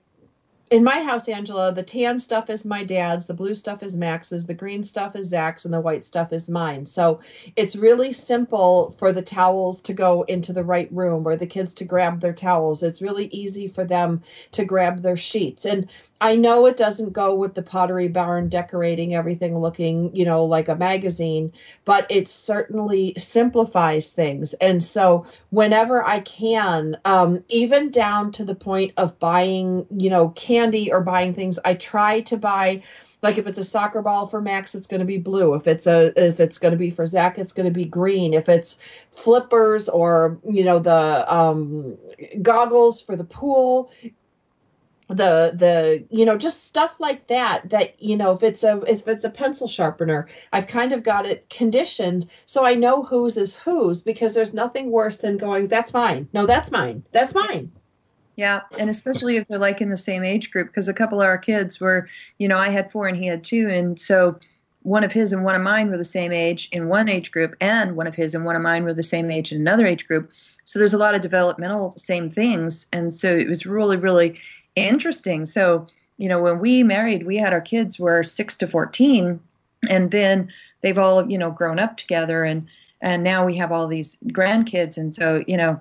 [0.71, 4.45] in my house, Angela, the tan stuff is my dad's, the blue stuff is Max's,
[4.45, 6.85] the green stuff is Zach's, and the white stuff is mine.
[6.85, 7.21] So
[7.55, 11.73] it's really simple for the towels to go into the right room or the kids
[11.75, 12.83] to grab their towels.
[12.83, 14.21] It's really easy for them
[14.51, 15.65] to grab their sheets.
[15.65, 15.89] And
[16.21, 20.67] I know it doesn't go with the pottery barn decorating everything looking, you know, like
[20.67, 21.53] a magazine,
[21.85, 24.53] but it certainly simplifies things.
[24.55, 30.29] And so whenever I can, um, even down to the point of buying, you know,
[30.29, 32.83] candy or buying things, I try to buy
[33.21, 35.53] like if it's a soccer ball for Max, it's going to be blue.
[35.53, 38.33] If it's a if it's going to be for Zach, it's going to be green.
[38.33, 38.77] If it's
[39.11, 41.97] flippers or you know the um,
[42.41, 43.91] goggles for the pool,
[45.09, 49.07] the the you know just stuff like that that you know if it's a if
[49.07, 53.55] it's a pencil sharpener i've kind of got it conditioned so i know whose is
[53.55, 56.27] whose because there's nothing worse than going that's mine.
[56.31, 57.03] No that's mine.
[57.11, 57.71] That's mine.
[58.35, 61.25] Yeah and especially if they're like in the same age group because a couple of
[61.25, 62.07] our kids were
[62.37, 64.39] you know i had four and he had two and so
[64.83, 67.55] one of his and one of mine were the same age in one age group
[67.59, 70.07] and one of his and one of mine were the same age in another age
[70.07, 70.31] group.
[70.63, 74.39] So there's a lot of developmental same things and so it was really really
[74.75, 75.45] interesting.
[75.45, 79.39] So, you know, when we married, we had our kids were six to 14,
[79.89, 80.51] and then
[80.81, 82.67] they've all, you know, grown up together and,
[83.01, 84.97] and now we have all these grandkids.
[84.97, 85.79] And so, you know,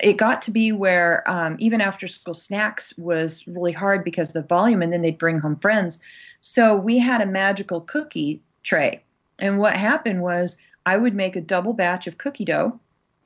[0.00, 4.42] it got to be where um, even after school snacks was really hard because the
[4.42, 5.98] volume, and then they'd bring home friends.
[6.42, 9.02] So we had a magical cookie tray.
[9.38, 12.78] And what happened was I would make a double batch of cookie dough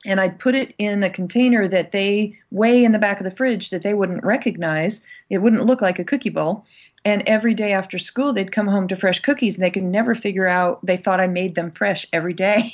[0.05, 3.31] and I'd put it in a container that they weigh in the back of the
[3.31, 5.03] fridge that they wouldn't recognize.
[5.29, 6.65] It wouldn't look like a cookie bowl.
[7.05, 10.15] And every day after school, they'd come home to fresh cookies, and they could never
[10.15, 10.85] figure out.
[10.85, 12.73] They thought I made them fresh every day.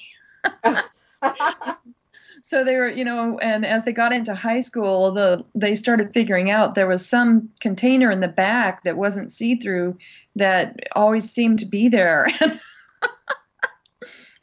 [2.42, 6.14] so they were, you know, and as they got into high school, the they started
[6.14, 9.98] figuring out there was some container in the back that wasn't see through
[10.36, 12.28] that always seemed to be there.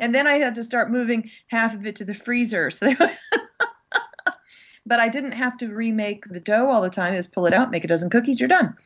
[0.02, 2.72] and then I had to start moving half of it to the freezer.
[2.72, 2.92] So
[4.86, 7.14] but I didn't have to remake the dough all the time.
[7.14, 8.76] Just pull it out, make a dozen cookies, you're done.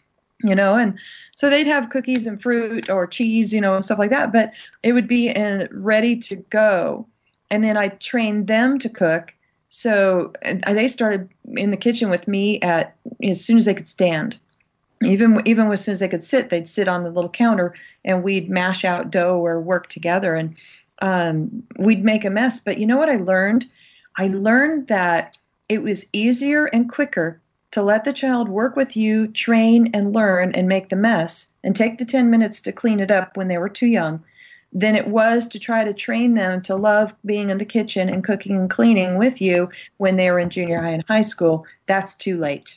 [0.43, 0.99] You know, and
[1.35, 4.31] so they'd have cookies and fruit or cheese, you know, and stuff like that.
[4.31, 4.53] But
[4.83, 7.07] it would be in, ready to go,
[7.51, 9.33] and then I trained them to cook.
[9.71, 10.35] So
[10.69, 14.39] they started in the kitchen with me at as soon as they could stand
[15.03, 18.23] even even as soon as they could sit, they'd sit on the little counter and
[18.23, 20.35] we'd mash out dough or work together.
[20.35, 20.57] And
[21.01, 22.61] um, we'd make a mess.
[22.61, 23.67] But you know what I learned?
[24.17, 25.37] I learned that
[25.69, 27.41] it was easier and quicker
[27.73, 31.75] to let the child work with you, train and learn and make the mess and
[31.75, 34.23] take the 10 minutes to clean it up when they were too young
[34.73, 38.25] than it was to try to train them to love being in the kitchen and
[38.25, 41.67] cooking and cleaning with you when they were in junior high and high school.
[41.87, 42.77] That's too late.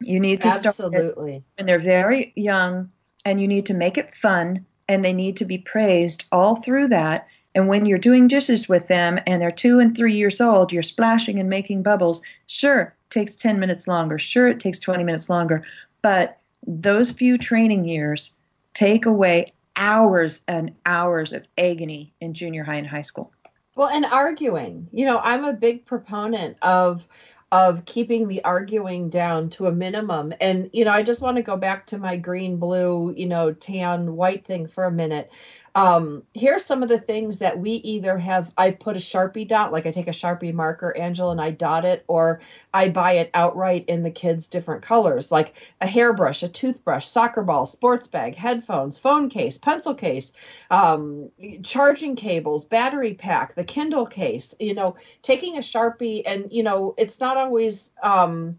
[0.00, 1.32] You need to Absolutely.
[1.32, 2.90] start when they're very young
[3.24, 6.88] and you need to make it fun and they need to be praised all through
[6.88, 10.72] that and when you're doing dishes with them and they're two and three years old,
[10.72, 12.22] you're splashing and making bubbles.
[12.46, 14.18] Sure, it takes 10 minutes longer.
[14.18, 15.64] Sure, it takes 20 minutes longer.
[16.02, 18.32] But those few training years
[18.74, 19.46] take away
[19.76, 23.32] hours and hours of agony in junior high and high school.
[23.74, 24.88] Well, and arguing.
[24.92, 27.06] You know, I'm a big proponent of
[27.52, 30.32] of keeping the arguing down to a minimum.
[30.40, 33.52] And, you know, I just want to go back to my green, blue, you know,
[33.52, 35.32] tan, white thing for a minute
[35.74, 39.72] um, here's some of the things that we either have I put a Sharpie dot,
[39.72, 42.40] like I take a Sharpie marker, Angela, and I dot it, or
[42.74, 47.42] I buy it outright in the kids' different colors, like a hairbrush, a toothbrush, soccer
[47.42, 50.32] ball, sports bag, headphones, phone case, pencil case,
[50.70, 51.30] um,
[51.62, 56.94] charging cables, battery pack, the Kindle case, you know, taking a Sharpie and, you know,
[56.98, 58.58] it's not always um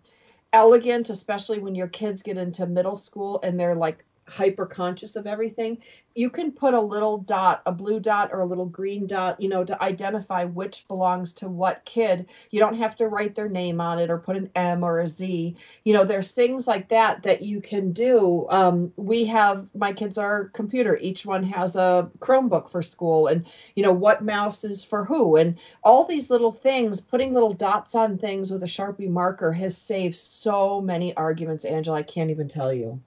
[0.53, 5.27] elegant, especially when your kids get into middle school and they're like hyper conscious of
[5.27, 5.77] everything,
[6.15, 9.49] you can put a little dot, a blue dot or a little green dot, you
[9.49, 12.29] know, to identify which belongs to what kid.
[12.49, 15.07] You don't have to write their name on it or put an M or a
[15.07, 15.55] Z.
[15.83, 18.45] You know, there's things like that that you can do.
[18.49, 20.97] Um, we have my kids are computer.
[20.97, 23.45] Each one has a Chromebook for school, and
[23.75, 27.01] you know what mouse is for who, and all these little things.
[27.01, 31.99] Putting little dots on things with a Sharpie marker has saved so many arguments, Angela.
[31.99, 33.01] I can't even tell you.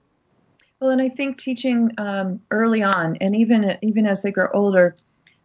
[0.79, 4.95] Well, and I think teaching um, early on, and even even as they grow older,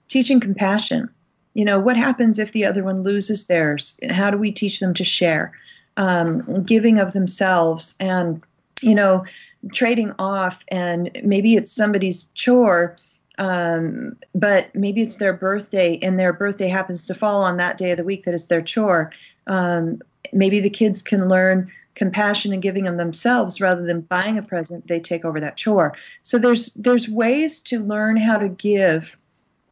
[0.09, 1.09] teaching compassion.
[1.55, 3.99] You know, what happens if the other one loses theirs?
[4.11, 5.53] How do we teach them to share?
[5.97, 8.43] Um, giving of themselves, and
[8.81, 9.25] you know,
[9.73, 10.65] trading off.
[10.69, 12.97] And maybe it's somebody's chore,
[13.39, 17.93] um, but maybe it's their birthday, and their birthday happens to fall on that day
[17.93, 19.13] of the week that it's their chore.
[19.47, 20.03] Um,
[20.33, 21.71] maybe the kids can learn
[22.01, 25.95] compassion and giving them themselves rather than buying a present they take over that chore.
[26.23, 29.15] So there's there's ways to learn how to give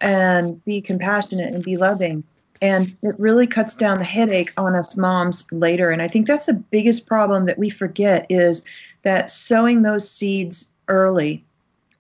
[0.03, 2.23] and be compassionate and be loving.
[2.61, 5.91] And it really cuts down the headache on us moms later.
[5.91, 8.63] And i think that's the biggest problem that we forget is
[9.05, 11.43] that sowing those seeds early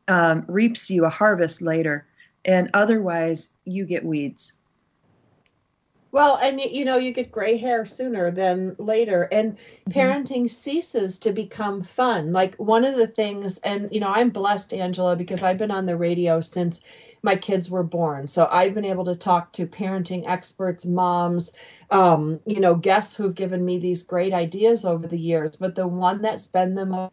[0.08, 2.04] um, reaps you a harvest later.
[2.44, 4.57] And otherwise you get weeds
[6.12, 9.56] well, and you know, you get gray hair sooner than later, and
[9.88, 10.12] Mm-hmm.
[10.16, 12.32] parenting ceases to become fun.
[12.32, 15.86] Like one of the things, and you know, I'm blessed, Angela, because I've been on
[15.86, 16.80] the radio since
[17.22, 18.28] my kids were born.
[18.28, 21.52] So I've been able to talk to parenting experts, moms,
[21.90, 25.56] um, you know, guests who've given me these great ideas over the years.
[25.56, 27.12] But the one that's been the mo-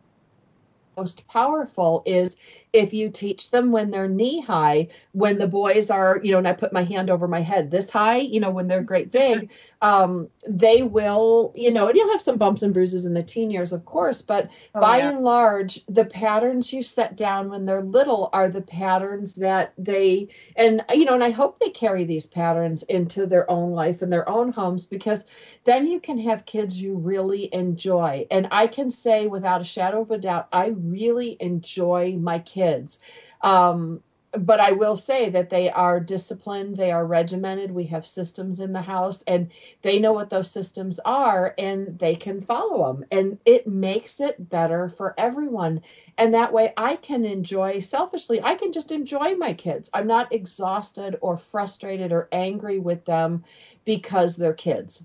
[0.98, 2.36] most powerful is
[2.74, 6.48] if you teach them when they're knee high, when the boys are, you know, and
[6.48, 9.50] I put my hand over my head this high, you know, when they're great big,
[9.82, 13.50] um, they will, you know, and you'll have some bumps and bruises in the teen
[13.52, 15.10] years, of course, but Oh, by yeah.
[15.10, 20.28] and large, the patterns you set down when they're little are the patterns that they,
[20.56, 24.12] and, you know, and I hope they carry these patterns into their own life and
[24.12, 25.24] their own homes because
[25.64, 28.26] then you can have kids you really enjoy.
[28.32, 33.00] And I can say without a shadow of a doubt, I really enjoy my kids.
[33.42, 34.02] Um,
[34.38, 37.72] but I will say that they are disciplined, they are regimented.
[37.72, 42.16] We have systems in the house, and they know what those systems are, and they
[42.16, 43.06] can follow them.
[43.12, 45.82] And it makes it better for everyone.
[46.18, 49.90] And that way, I can enjoy selfishly, I can just enjoy my kids.
[49.94, 53.44] I'm not exhausted or frustrated or angry with them
[53.86, 55.04] because they're kids.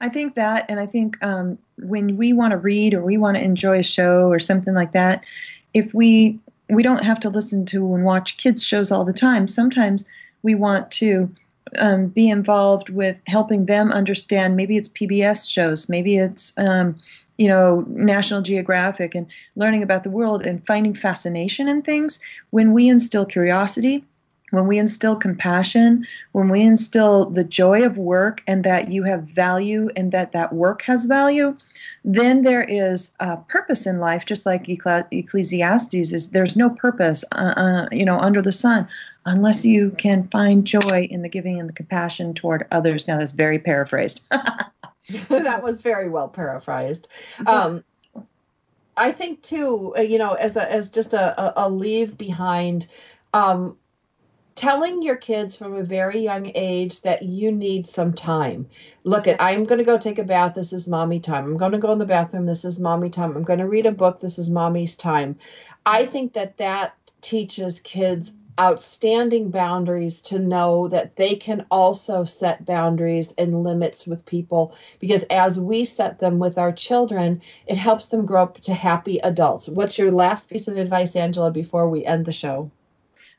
[0.00, 3.36] I think that, and I think um, when we want to read or we want
[3.36, 5.24] to enjoy a show or something like that,
[5.74, 9.46] if we we don't have to listen to and watch kids shows all the time.
[9.46, 10.04] Sometimes
[10.42, 11.32] we want to
[11.78, 14.56] um, be involved with helping them understand.
[14.56, 16.96] Maybe it's PBS shows, maybe it's um,
[17.38, 22.18] you know National Geographic, and learning about the world and finding fascination in things.
[22.50, 24.04] When we instill curiosity,
[24.50, 29.22] when we instill compassion, when we instill the joy of work and that you have
[29.22, 31.56] value and that that work has value,
[32.04, 34.24] then there is a purpose in life.
[34.24, 38.86] Just like Ecclesiastes is, there's no purpose, uh, uh, you know, under the sun,
[39.24, 43.08] unless you can find joy in the giving and the compassion toward others.
[43.08, 44.20] Now that's very paraphrased.
[45.28, 47.08] that was very well paraphrased.
[47.46, 47.82] Um,
[48.96, 52.86] I think too, uh, you know, as a as just a, a, a leave behind,
[53.34, 53.76] um,
[54.56, 58.66] telling your kids from a very young age that you need some time.
[59.04, 60.54] Look at, I'm going to go take a bath.
[60.54, 61.44] This is mommy time.
[61.44, 62.46] I'm going to go in the bathroom.
[62.46, 63.36] This is mommy time.
[63.36, 64.18] I'm going to read a book.
[64.18, 65.36] This is mommy's time.
[65.84, 72.64] I think that that teaches kids outstanding boundaries to know that they can also set
[72.64, 78.06] boundaries and limits with people because as we set them with our children it helps
[78.06, 82.06] them grow up to happy adults what's your last piece of advice angela before we
[82.06, 82.70] end the show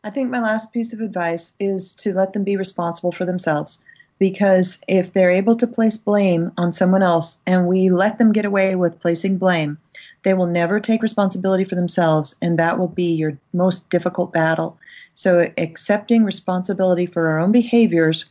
[0.08, 3.84] I think my last piece of advice is to let them be responsible for themselves.
[4.20, 8.46] Because if they're able to place blame on someone else and we let them get
[8.46, 9.78] away with placing blame,
[10.24, 14.78] they will never take responsibility for themselves, and that will be your most difficult battle.
[15.14, 18.24] So, accepting responsibility for our own behaviors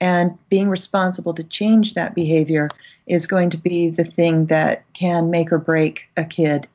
[0.00, 2.70] and being responsible to change that behavior
[3.08, 6.68] is going to be the thing that can make or break a kid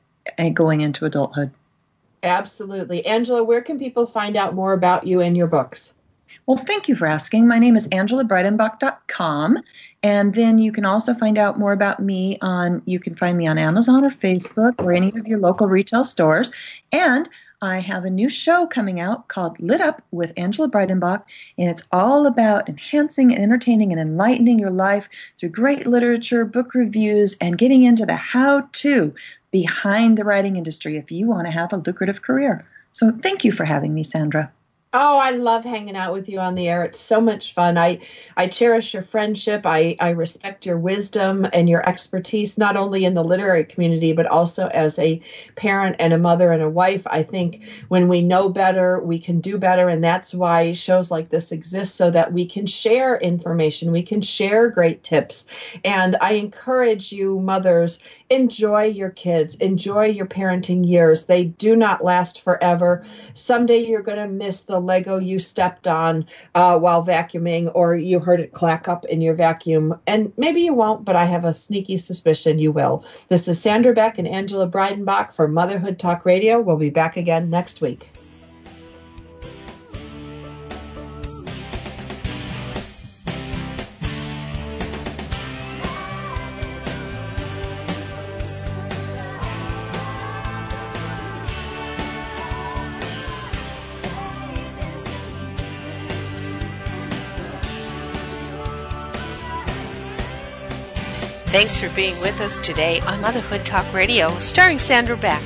[0.52, 1.50] going into adulthood.
[2.22, 5.92] Absolutely angela where can people find out more about you and your books
[6.46, 7.46] Well, thank you for asking.
[7.46, 9.62] My name is AngelaBreidenbach.com.
[10.02, 13.46] And then you can also find out more about me on, you can find me
[13.46, 16.50] on Amazon or Facebook or any of your local retail stores.
[16.90, 17.28] And
[17.62, 21.22] I have a new show coming out called Lit Up with Angela Breidenbach,
[21.58, 26.74] and it's all about enhancing and entertaining and enlightening your life through great literature, book
[26.74, 29.14] reviews, and getting into the how to.
[29.50, 32.66] Behind the writing industry if you want to have a lucrative career.
[32.92, 34.52] So thank you for having me, Sandra.
[34.92, 36.82] Oh, I love hanging out with you on the air.
[36.82, 37.78] It's so much fun.
[37.78, 38.00] I,
[38.36, 39.64] I cherish your friendship.
[39.64, 44.26] I, I respect your wisdom and your expertise, not only in the literary community, but
[44.26, 45.20] also as a
[45.54, 47.06] parent and a mother and a wife.
[47.06, 49.88] I think when we know better, we can do better.
[49.88, 54.20] And that's why shows like this exist so that we can share information, we can
[54.20, 55.46] share great tips.
[55.84, 61.26] And I encourage you, mothers, enjoy your kids, enjoy your parenting years.
[61.26, 63.04] They do not last forever.
[63.34, 68.20] Someday you're going to miss the Lego you stepped on uh, while vacuuming, or you
[68.20, 69.98] heard it clack up in your vacuum.
[70.06, 73.04] And maybe you won't, but I have a sneaky suspicion you will.
[73.28, 76.60] This is Sandra Beck and Angela Breidenbach for Motherhood Talk Radio.
[76.60, 78.10] We'll be back again next week.
[101.50, 105.42] Thanks for being with us today on Motherhood Talk Radio, starring Sandra Beck.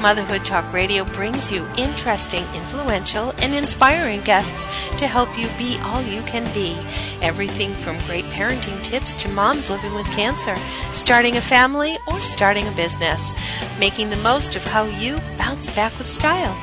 [0.00, 4.66] Motherhood Talk Radio brings you interesting, influential, and inspiring guests
[4.98, 6.76] to help you be all you can be.
[7.22, 10.56] Everything from great parenting tips to moms living with cancer,
[10.92, 13.32] starting a family, or starting a business,
[13.78, 16.56] making the most of how you bounce back with style.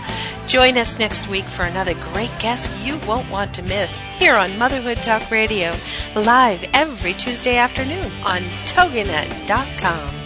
[0.48, 4.58] Join us next week for another great guest you won't want to miss here on
[4.58, 5.76] Motherhood Talk Radio,
[6.16, 10.23] live every Tuesday afternoon on TogiNet.com.